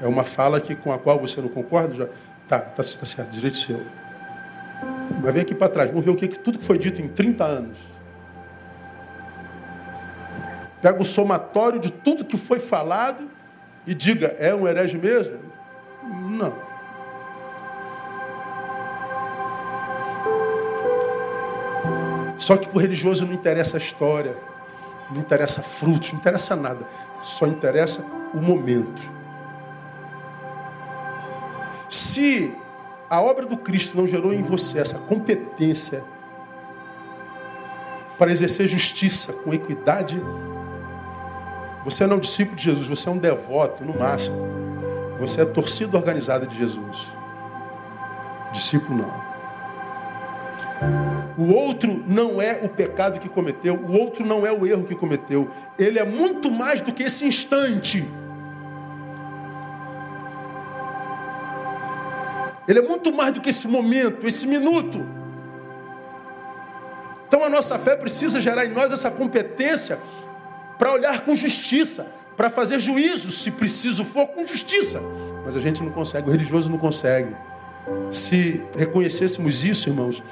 [0.00, 1.92] É uma fala que, com a qual você não concorda?
[1.92, 2.06] Já...
[2.48, 3.82] Tá, tá, tá certo, direito seu.
[5.22, 7.44] Mas vem aqui para trás, vamos ver o que tudo que foi dito em 30
[7.44, 7.78] anos.
[10.80, 13.28] Pega o somatório de tudo que foi falado
[13.86, 15.41] e diga, é um herege mesmo?
[16.02, 16.52] Não.
[22.36, 24.36] Só que para o religioso não interessa a história,
[25.10, 26.84] não interessa frutos, não interessa nada.
[27.22, 29.00] Só interessa o momento.
[31.88, 32.52] Se
[33.08, 36.02] a obra do Cristo não gerou em você essa competência
[38.18, 40.20] para exercer justiça com equidade,
[41.84, 44.61] você não é um discípulo de Jesus, você é um devoto, no máximo.
[45.18, 47.08] Você é torcida organizada de Jesus.
[48.52, 49.32] Discípulo não.
[51.36, 54.94] O outro não é o pecado que cometeu, o outro não é o erro que
[54.94, 55.48] cometeu.
[55.78, 58.06] Ele é muito mais do que esse instante.
[62.68, 65.06] Ele é muito mais do que esse momento, esse minuto.
[67.26, 69.98] Então a nossa fé precisa gerar em nós essa competência
[70.78, 75.00] para olhar com justiça, para fazer juízo, se preciso for, com justiça.
[75.44, 77.36] Mas a gente não consegue, o religioso não consegue.
[78.10, 80.24] Se reconhecêssemos isso, irmãos,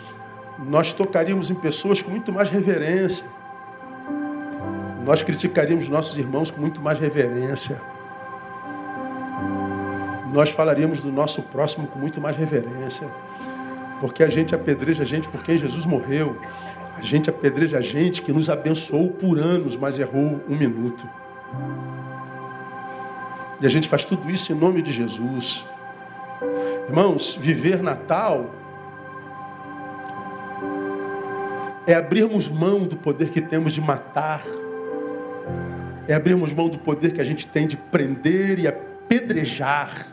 [0.58, 3.24] nós tocaríamos em pessoas com muito mais reverência.
[5.06, 7.80] Nós criticaríamos nossos irmãos com muito mais reverência
[10.32, 13.08] nós falaríamos do nosso próximo com muito mais reverência.
[13.98, 16.40] Porque a gente apedreja a gente por quem Jesus morreu.
[16.96, 21.08] A gente apedreja a gente que nos abençoou por anos, mas errou um minuto.
[23.60, 25.66] E a gente faz tudo isso em nome de Jesus.
[26.88, 28.54] Irmãos, viver Natal
[31.86, 34.42] é abrirmos mão do poder que temos de matar,
[36.08, 40.06] é abrirmos mão do poder que a gente tem de prender e apedrejar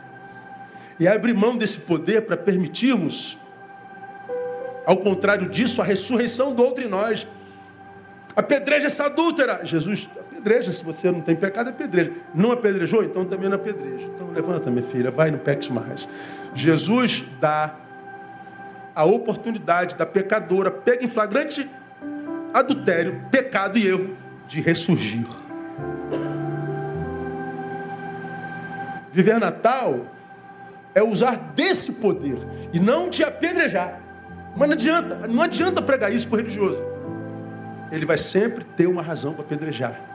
[0.98, 3.38] e abrir mão desse poder para permitirmos,
[4.84, 7.26] ao contrário disso, a ressurreição do outro em nós.
[8.34, 9.60] Apedreja essa adúltera.
[9.64, 10.08] Jesus,
[10.38, 12.12] apedreja, se você não tem pecado, apedreja.
[12.34, 13.02] Não apedrejou?
[13.02, 14.06] Então também não apedreja.
[14.14, 16.08] Então levanta, minha filha, vai, não peques mais.
[16.54, 17.74] Jesus dá
[18.94, 21.68] a oportunidade da pecadora, pega em flagrante
[22.54, 24.16] adultério, pecado e erro,
[24.46, 25.26] de ressurgir.
[29.12, 30.06] Viver Natal
[30.94, 32.38] é usar desse poder
[32.72, 34.00] e não te apedrejar.
[34.56, 36.82] Mas não adianta, não adianta pregar isso para o religioso.
[37.92, 40.07] Ele vai sempre ter uma razão para apedrejar.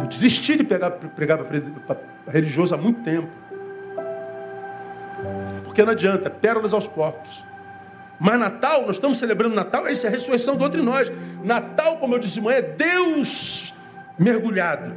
[0.00, 1.96] Eu desisti de pegar, pregar para
[2.26, 3.28] religioso há muito tempo.
[5.64, 7.44] Porque não adianta, pérolas aos porcos.
[8.18, 11.10] Mas Natal, nós estamos celebrando Natal, é isso, é a ressurreição do outro em nós.
[11.44, 13.74] Natal, como eu disse manhã, é Deus
[14.18, 14.92] mergulhado.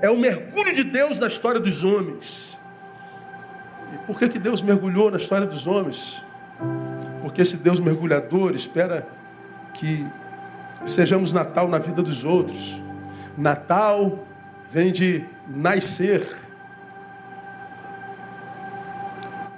[0.00, 2.58] É o mergulho de Deus na história dos homens.
[4.06, 6.24] Por que, que Deus mergulhou na história dos homens?
[7.20, 9.06] Porque esse Deus mergulhador espera
[9.74, 10.04] que
[10.84, 12.82] sejamos Natal na vida dos outros.
[13.36, 14.18] Natal
[14.70, 16.42] vem de nascer.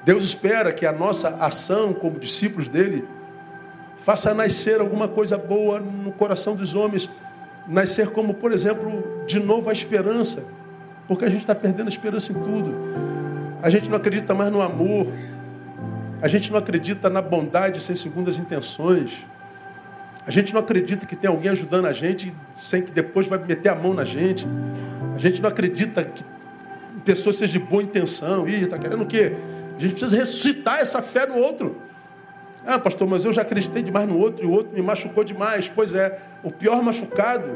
[0.05, 3.07] Deus espera que a nossa ação como discípulos dele
[3.97, 7.11] faça nascer alguma coisa boa no coração dos homens,
[7.67, 10.45] nascer como, por exemplo, de novo a esperança.
[11.09, 12.75] Porque a gente está perdendo a esperança em tudo.
[13.63, 15.07] A gente não acredita mais no amor.
[16.21, 19.27] A gente não acredita na bondade sem segundas intenções.
[20.27, 23.69] A gente não acredita que tem alguém ajudando a gente sem que depois vai meter
[23.69, 24.47] a mão na gente.
[25.15, 26.25] A gente não acredita que
[27.05, 28.49] pessoa seja de boa intenção.
[28.49, 29.37] Ih, está querendo o quê?
[29.77, 31.77] A gente precisa ressuscitar essa fé no outro.
[32.67, 35.69] Ah, pastor, mas eu já acreditei demais no outro e o outro me machucou demais.
[35.69, 37.47] Pois é, o pior machucado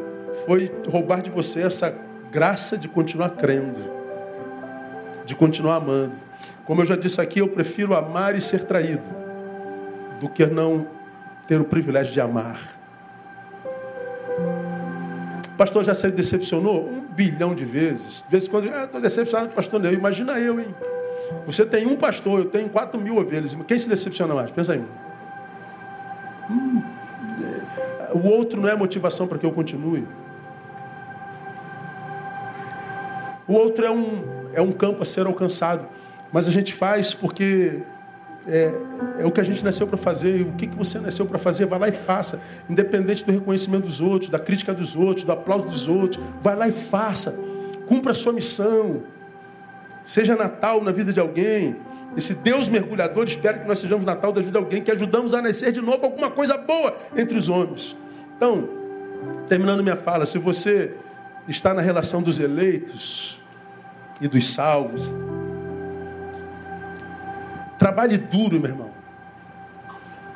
[0.45, 1.95] foi roubar de você essa
[2.31, 3.81] graça de continuar crendo,
[5.25, 6.13] de continuar amando.
[6.67, 9.09] Como eu já disse aqui, eu prefiro amar e ser traído
[10.21, 10.87] do que não
[11.49, 12.61] ter o privilégio de amar.
[15.57, 18.23] Pastor já se decepcionou um bilhão de vezes.
[18.25, 19.93] De vez em quando, ah, estou decepcionado com o pastor Neu.
[19.93, 20.73] Imagina eu, hein?
[21.47, 23.57] Você tem um pastor, eu tenho quatro mil ovelhas.
[23.67, 24.51] Quem se decepciona mais?
[24.51, 24.85] Pensa aí.
[26.51, 26.83] Hum,
[27.43, 30.07] é, o outro não é motivação para que eu continue.
[33.49, 35.89] O outro é um, é um campo a ser alcançado.
[36.31, 37.83] Mas a gente faz porque
[38.47, 38.73] é,
[39.19, 40.43] é o que a gente nasceu para fazer.
[40.43, 42.41] O que, que você nasceu para fazer, vai lá e faça.
[42.69, 46.23] Independente do reconhecimento dos outros, da crítica dos outros, do aplauso dos outros.
[46.41, 47.39] Vai lá e faça.
[47.87, 49.03] Cumpra a sua missão.
[50.05, 51.77] Seja Natal na vida de alguém.
[52.17, 55.43] Esse Deus mergulhador espera que nós sejamos Natal da vida de alguém, que ajudamos a
[55.43, 57.97] nascer de novo alguma coisa boa entre os homens.
[58.37, 58.69] Então,
[59.47, 60.95] terminando minha fala, se você
[61.47, 63.43] está na relação dos eleitos
[64.21, 65.03] e dos salvos,
[67.79, 68.91] Trabalhe duro, meu irmão.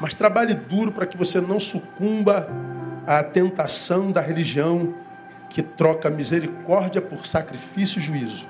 [0.01, 2.49] Mas trabalhe duro para que você não sucumba
[3.07, 4.95] à tentação da religião
[5.51, 8.49] que troca misericórdia por sacrifício e juízo.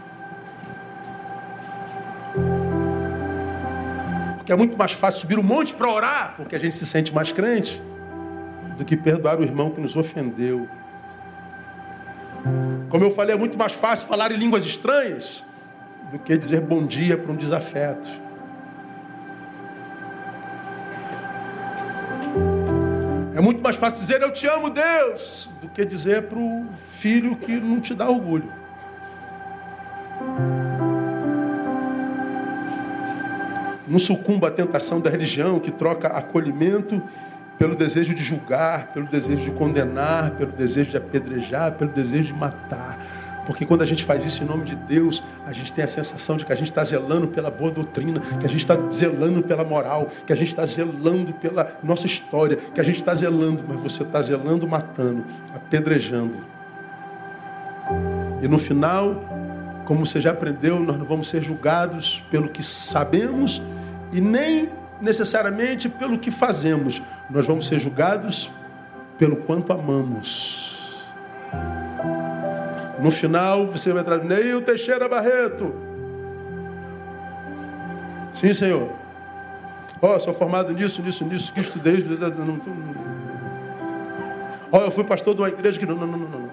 [4.37, 7.13] Porque é muito mais fácil subir um monte para orar, porque a gente se sente
[7.13, 7.83] mais crente,
[8.77, 10.69] do que perdoar o irmão que nos ofendeu.
[12.89, 15.45] Como eu falei, é muito mais fácil falar em línguas estranhas
[16.11, 18.22] do que dizer bom dia para um desafeto.
[23.35, 27.35] É muito mais fácil dizer eu te amo, Deus, do que dizer para o filho
[27.35, 28.53] que não te dá orgulho.
[33.89, 37.03] Não sucumba à tentação da religião que troca acolhimento
[37.59, 42.35] pelo desejo de julgar, pelo desejo de condenar, pelo desejo de apedrejar, pelo desejo de
[42.35, 42.99] matar.
[43.47, 46.37] Porque quando a gente faz isso em nome de Deus, a gente tem a sensação
[46.37, 49.65] de que a gente está zelando pela boa doutrina, que a gente está zelando pela
[49.65, 53.81] moral, que a gente está zelando pela nossa história, que a gente está zelando, mas
[53.81, 55.25] você está zelando matando,
[55.55, 56.39] apedrejando.
[58.41, 59.23] E no final,
[59.85, 63.61] como você já aprendeu, nós não vamos ser julgados pelo que sabemos
[64.13, 64.71] e nem
[65.01, 67.03] necessariamente pelo que fazemos.
[67.29, 68.51] Nós vamos ser julgados
[69.19, 70.72] pelo quanto amamos.
[73.03, 75.75] No final, você vai entrar, Neil Teixeira Barreto.
[78.31, 78.93] Sim, Senhor.
[80.01, 82.05] Ó, oh, sou formado nisso, nisso, nisso, que estudei.
[84.71, 85.85] Ó, oh, eu fui pastor de uma igreja que.
[85.85, 86.49] Não, não, não, não.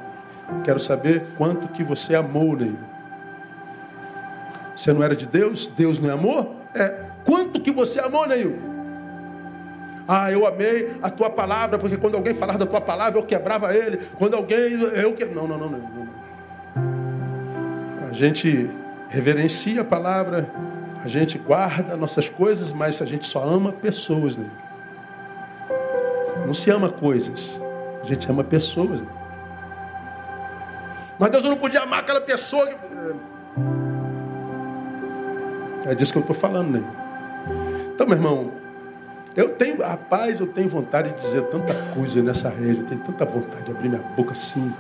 [0.64, 2.80] Quero saber quanto que você amou, Neil.
[4.76, 5.68] Você não era de Deus?
[5.68, 6.56] Deus não é amor?
[6.74, 7.10] É.
[7.26, 8.58] Quanto que você amou, Neil?
[10.08, 13.76] Ah, eu amei a tua palavra, porque quando alguém falava da tua palavra, eu quebrava
[13.76, 14.00] ele.
[14.18, 14.82] Quando alguém.
[14.82, 15.26] Eu que.
[15.26, 15.78] Não, não, não, não.
[15.78, 16.18] não.
[18.20, 18.70] Gente
[19.07, 20.51] reverencia a palavra,
[21.01, 24.36] a gente guarda nossas coisas, mas a gente só ama pessoas.
[24.36, 24.45] Né?
[26.45, 27.57] Não se ama coisas,
[28.03, 29.02] a gente ama pessoas.
[29.02, 29.07] Né?
[31.18, 32.69] Mas Deus não podia amar aquela pessoa.
[35.85, 36.84] É disso que eu estou falando, né?
[37.95, 38.52] Então, meu irmão,
[39.34, 43.23] eu tenho, rapaz, eu tenho vontade de dizer tanta coisa nessa rede, eu tenho tanta
[43.23, 44.73] vontade de abrir minha boca assim.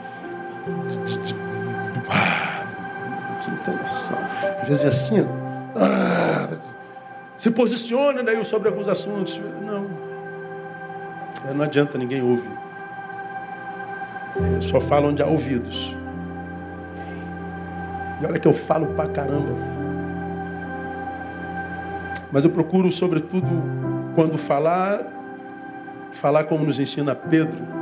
[1.23, 2.48] De,
[3.63, 4.17] tem noção.
[4.61, 5.27] Às vezes assim,
[5.75, 6.49] ah,
[7.37, 9.41] se posiciona né, sobre alguns assuntos.
[9.61, 9.87] Não.
[11.47, 12.49] É, não adianta, ninguém ouve.
[14.61, 15.95] Só falo onde há ouvidos.
[18.21, 19.55] E olha que eu falo pra caramba.
[22.31, 23.47] Mas eu procuro, sobretudo,
[24.13, 25.01] quando falar,
[26.11, 27.79] falar como nos ensina Pedro.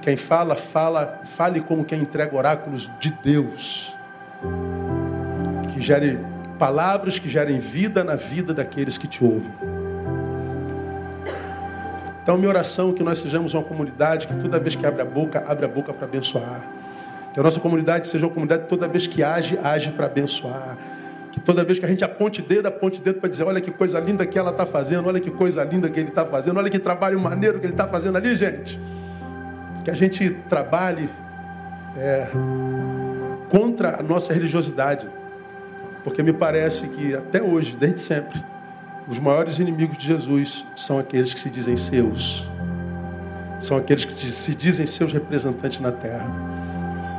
[0.00, 3.95] Quem fala, fala, fale como quem entrega oráculos de Deus
[5.76, 6.18] que gerem
[6.58, 9.52] palavras que gerem vida na vida daqueles que te ouvem.
[12.22, 15.04] Então, minha oração é que nós sejamos uma comunidade que toda vez que abre a
[15.04, 16.62] boca, abre a boca para abençoar.
[17.34, 20.78] Que a nossa comunidade seja uma comunidade que toda vez que age, age para abençoar.
[21.30, 24.00] Que toda vez que a gente aponte dedo, aponte dedo para dizer: olha que coisa
[24.00, 26.78] linda que ela está fazendo, olha que coisa linda que ele está fazendo, olha que
[26.78, 28.80] trabalho maneiro que ele está fazendo ali, gente.
[29.84, 31.10] Que a gente trabalhe
[31.98, 32.28] é,
[33.50, 35.06] contra a nossa religiosidade.
[36.06, 38.40] Porque me parece que até hoje, desde sempre,
[39.08, 42.48] os maiores inimigos de Jesus são aqueles que se dizem seus.
[43.58, 46.30] São aqueles que se dizem seus representantes na terra.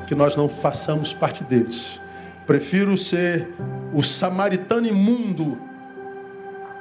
[0.08, 2.02] Que nós não façamos parte deles.
[2.46, 3.50] Prefiro ser
[3.94, 5.60] o samaritano imundo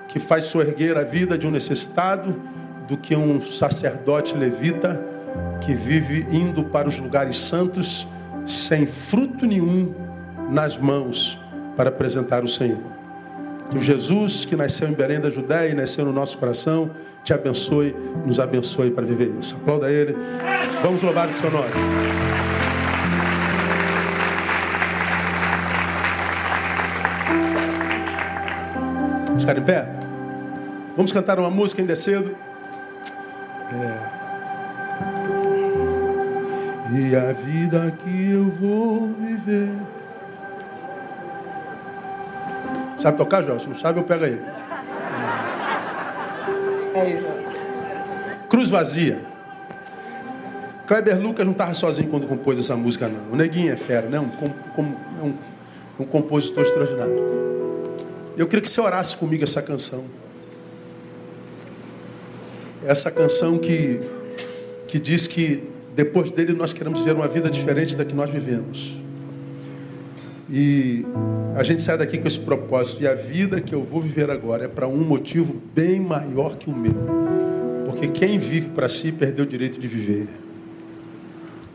[0.06, 2.40] que faz soerguer a vida de um necessitado
[2.86, 5.04] do que um sacerdote levita
[5.60, 8.06] que vive indo para os lugares santos
[8.46, 9.92] sem fruto nenhum
[10.48, 11.44] nas mãos
[11.76, 12.78] para apresentar o Senhor.
[13.70, 16.90] Que o Jesus que nasceu em Belém da Judéia e nasceu no nosso coração
[17.26, 17.92] te abençoe,
[18.24, 19.56] nos abençoe para viver isso.
[19.56, 20.16] Aplauda Ele.
[20.80, 21.66] Vamos louvar o seu nome.
[29.26, 29.88] Vamos ficar em pé?
[30.96, 32.36] Vamos cantar uma música ainda é cedo.
[33.72, 34.16] É.
[36.96, 39.68] E a vida que eu vou viver
[42.98, 43.58] Sabe tocar, João?
[43.58, 44.40] Se não sabe, eu pego aí.
[48.48, 49.20] Cruz vazia.
[50.86, 53.32] Kleber Lucas não estava sozinho quando compôs essa música, não.
[53.32, 54.20] O Neguinho é fera, né?
[54.20, 54.30] Um,
[54.80, 55.34] um, um,
[56.00, 57.36] um compositor extraordinário.
[58.36, 60.04] Eu queria que você orasse comigo essa canção.
[62.84, 64.00] Essa canção que,
[64.86, 65.64] que diz que
[65.94, 69.05] depois dele nós queremos viver uma vida diferente da que nós vivemos.
[70.50, 71.04] E
[71.56, 73.02] a gente sai daqui com esse propósito.
[73.02, 76.70] E a vida que eu vou viver agora é para um motivo bem maior que
[76.70, 76.94] o meu.
[77.84, 80.28] Porque quem vive para si perdeu o direito de viver.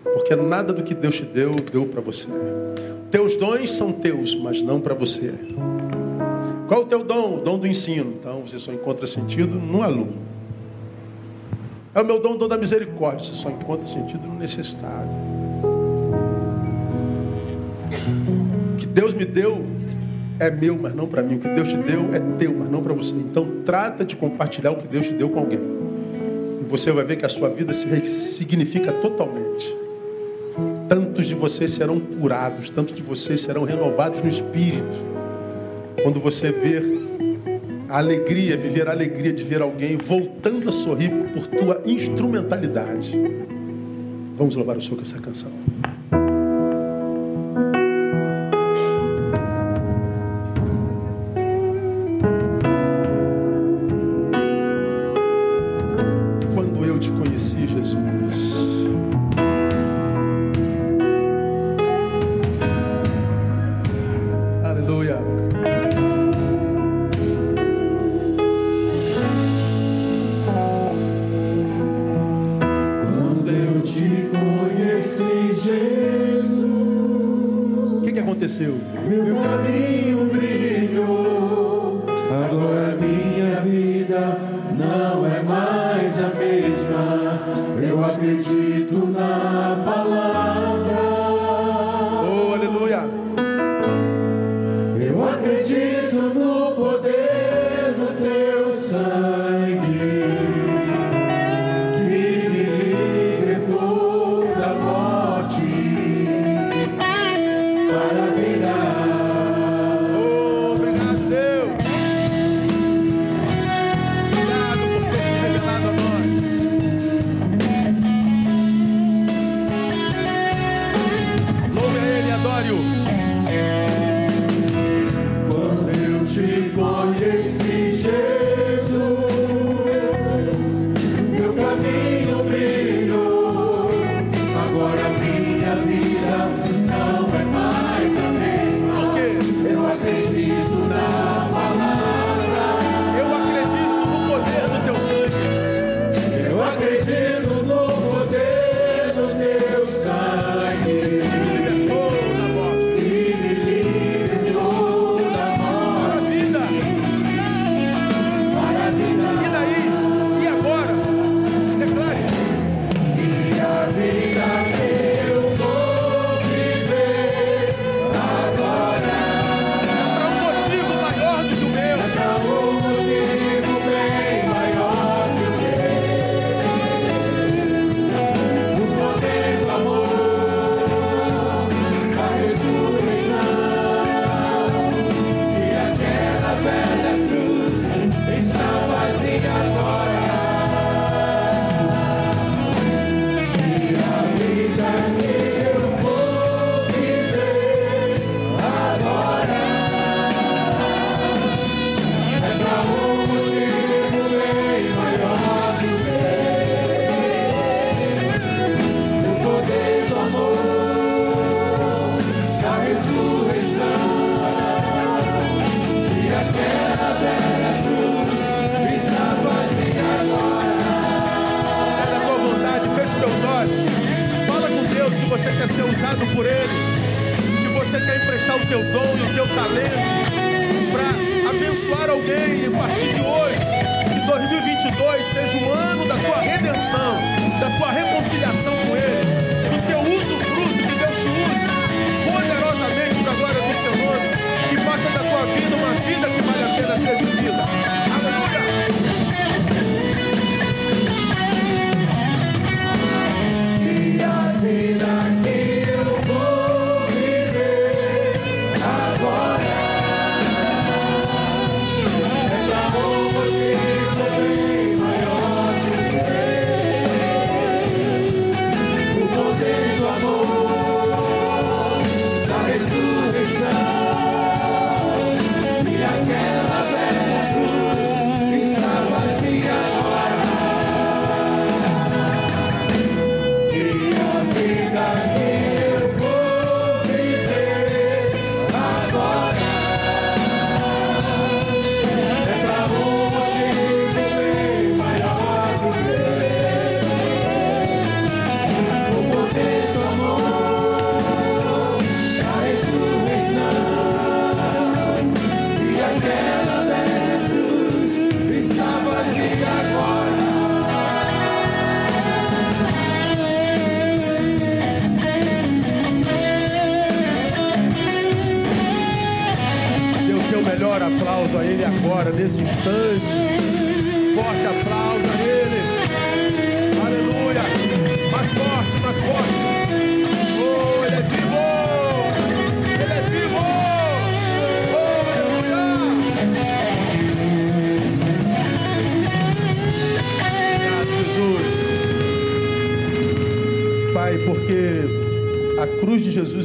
[0.04, 2.28] Porque nada do que Deus te deu, deu para você.
[3.10, 5.34] Teus dons são teus, mas não para você.
[6.68, 7.38] Qual o teu dom?
[7.38, 8.16] O dom do ensino.
[8.20, 10.18] Então você só encontra sentido no aluno.
[11.94, 13.26] É o meu dom, o dom da misericórdia.
[13.26, 15.10] Você só encontra sentido no necessitado.
[18.94, 19.66] Deus me deu
[20.42, 21.36] é meu, mas não para mim.
[21.36, 23.14] O que Deus te deu é teu, mas não para você.
[23.14, 25.60] Então trata de compartilhar o que Deus te deu com alguém.
[26.62, 29.78] E você vai ver que a sua vida se significa totalmente.
[30.90, 35.06] Tantos de vocês serão curados, tantos de vocês serão renovados no espírito.
[36.02, 36.84] Quando você ver
[37.88, 43.14] a alegria, viver a alegria de ver alguém voltando a sorrir por tua instrumentalidade.
[44.36, 45.52] Vamos louvar o Senhor com essa canção.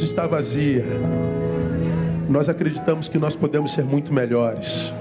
[0.03, 0.85] Está vazia,
[2.29, 4.93] nós acreditamos que nós podemos ser muito melhores.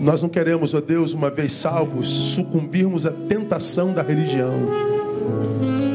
[0.00, 4.52] Nós não queremos, ó Deus, uma vez salvos, sucumbirmos à tentação da religião.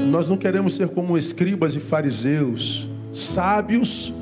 [0.09, 4.13] Nós não queremos ser como escribas e fariseus, sábios,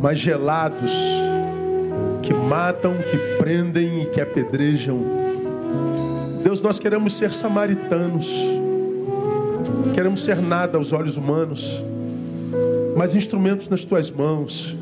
[0.00, 0.92] mas gelados,
[2.22, 5.00] que matam, que prendem e que apedrejam.
[6.42, 8.26] Deus, nós queremos ser samaritanos,
[9.92, 11.82] queremos ser nada aos olhos humanos
[12.96, 14.76] mas instrumentos nas tuas mãos.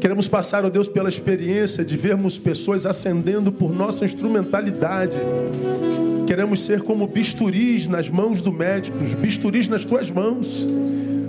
[0.00, 5.16] Queremos passar, ó Deus, pela experiência de vermos pessoas ascendendo por nossa instrumentalidade.
[6.26, 10.66] Queremos ser como bisturis nas mãos do médico, bisturis nas tuas mãos.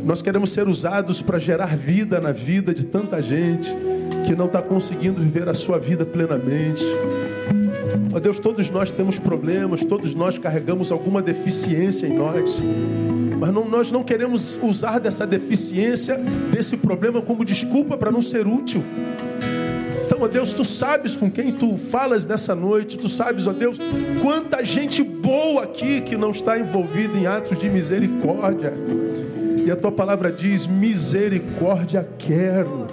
[0.04, 3.74] Nós queremos ser usados para gerar vida na vida de tanta gente
[4.26, 6.84] que não está conseguindo viver a sua vida plenamente.
[8.18, 12.60] Ó Deus, todos nós temos problemas, todos nós carregamos alguma deficiência em nós.
[13.40, 16.20] Mas não, nós não queremos usar dessa deficiência,
[16.52, 18.84] desse problema, como desculpa para não ser útil.
[20.04, 23.78] Então, ó Deus, tu sabes com quem tu falas nessa noite, tu sabes, ó Deus,
[24.20, 28.74] quanta gente boa aqui que não está envolvida em atos de misericórdia.
[29.64, 32.88] E a tua palavra diz: misericórdia quero.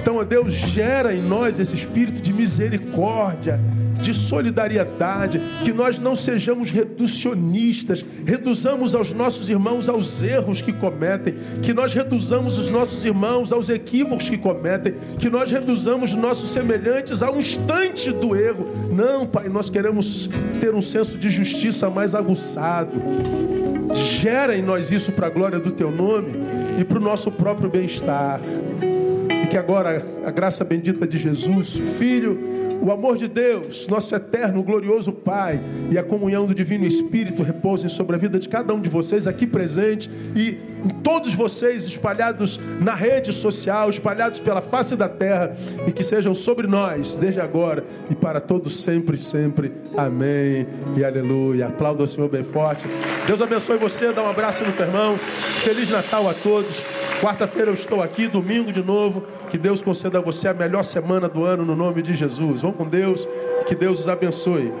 [0.00, 3.60] Então, ó Deus, gera em nós esse espírito de misericórdia
[4.04, 11.34] de solidariedade, que nós não sejamos reducionistas, reduzamos aos nossos irmãos aos erros que cometem,
[11.62, 17.22] que nós reduzamos os nossos irmãos aos equívocos que cometem, que nós reduzamos nossos semelhantes
[17.22, 18.66] ao instante do erro.
[18.92, 20.28] Não, Pai, nós queremos
[20.60, 22.92] ter um senso de justiça mais aguçado.
[23.94, 26.34] Gera em nós isso para a glória do Teu nome
[26.78, 28.40] e para o nosso próprio bem-estar.
[29.54, 32.36] Que agora a graça bendita de Jesus, Filho,
[32.82, 35.60] o amor de Deus, nosso eterno, glorioso Pai,
[35.92, 39.28] e a comunhão do Divino Espírito repousem sobre a vida de cada um de vocês
[39.28, 40.58] aqui presente e
[40.92, 45.56] todos vocês espalhados na rede social, espalhados pela face da terra,
[45.86, 49.72] e que sejam sobre nós, desde agora e para todos sempre, sempre.
[49.96, 50.66] Amém
[50.96, 51.68] e aleluia.
[51.68, 52.84] Aplauda o Senhor bem forte.
[53.26, 55.16] Deus abençoe você, dá um abraço no teu irmão.
[55.62, 56.82] Feliz Natal a todos.
[57.20, 59.24] Quarta-feira eu estou aqui, domingo de novo.
[59.48, 62.60] Que Deus conceda a você a melhor semana do ano no nome de Jesus.
[62.60, 63.26] Vamos com Deus.
[63.66, 64.72] Que Deus os abençoe.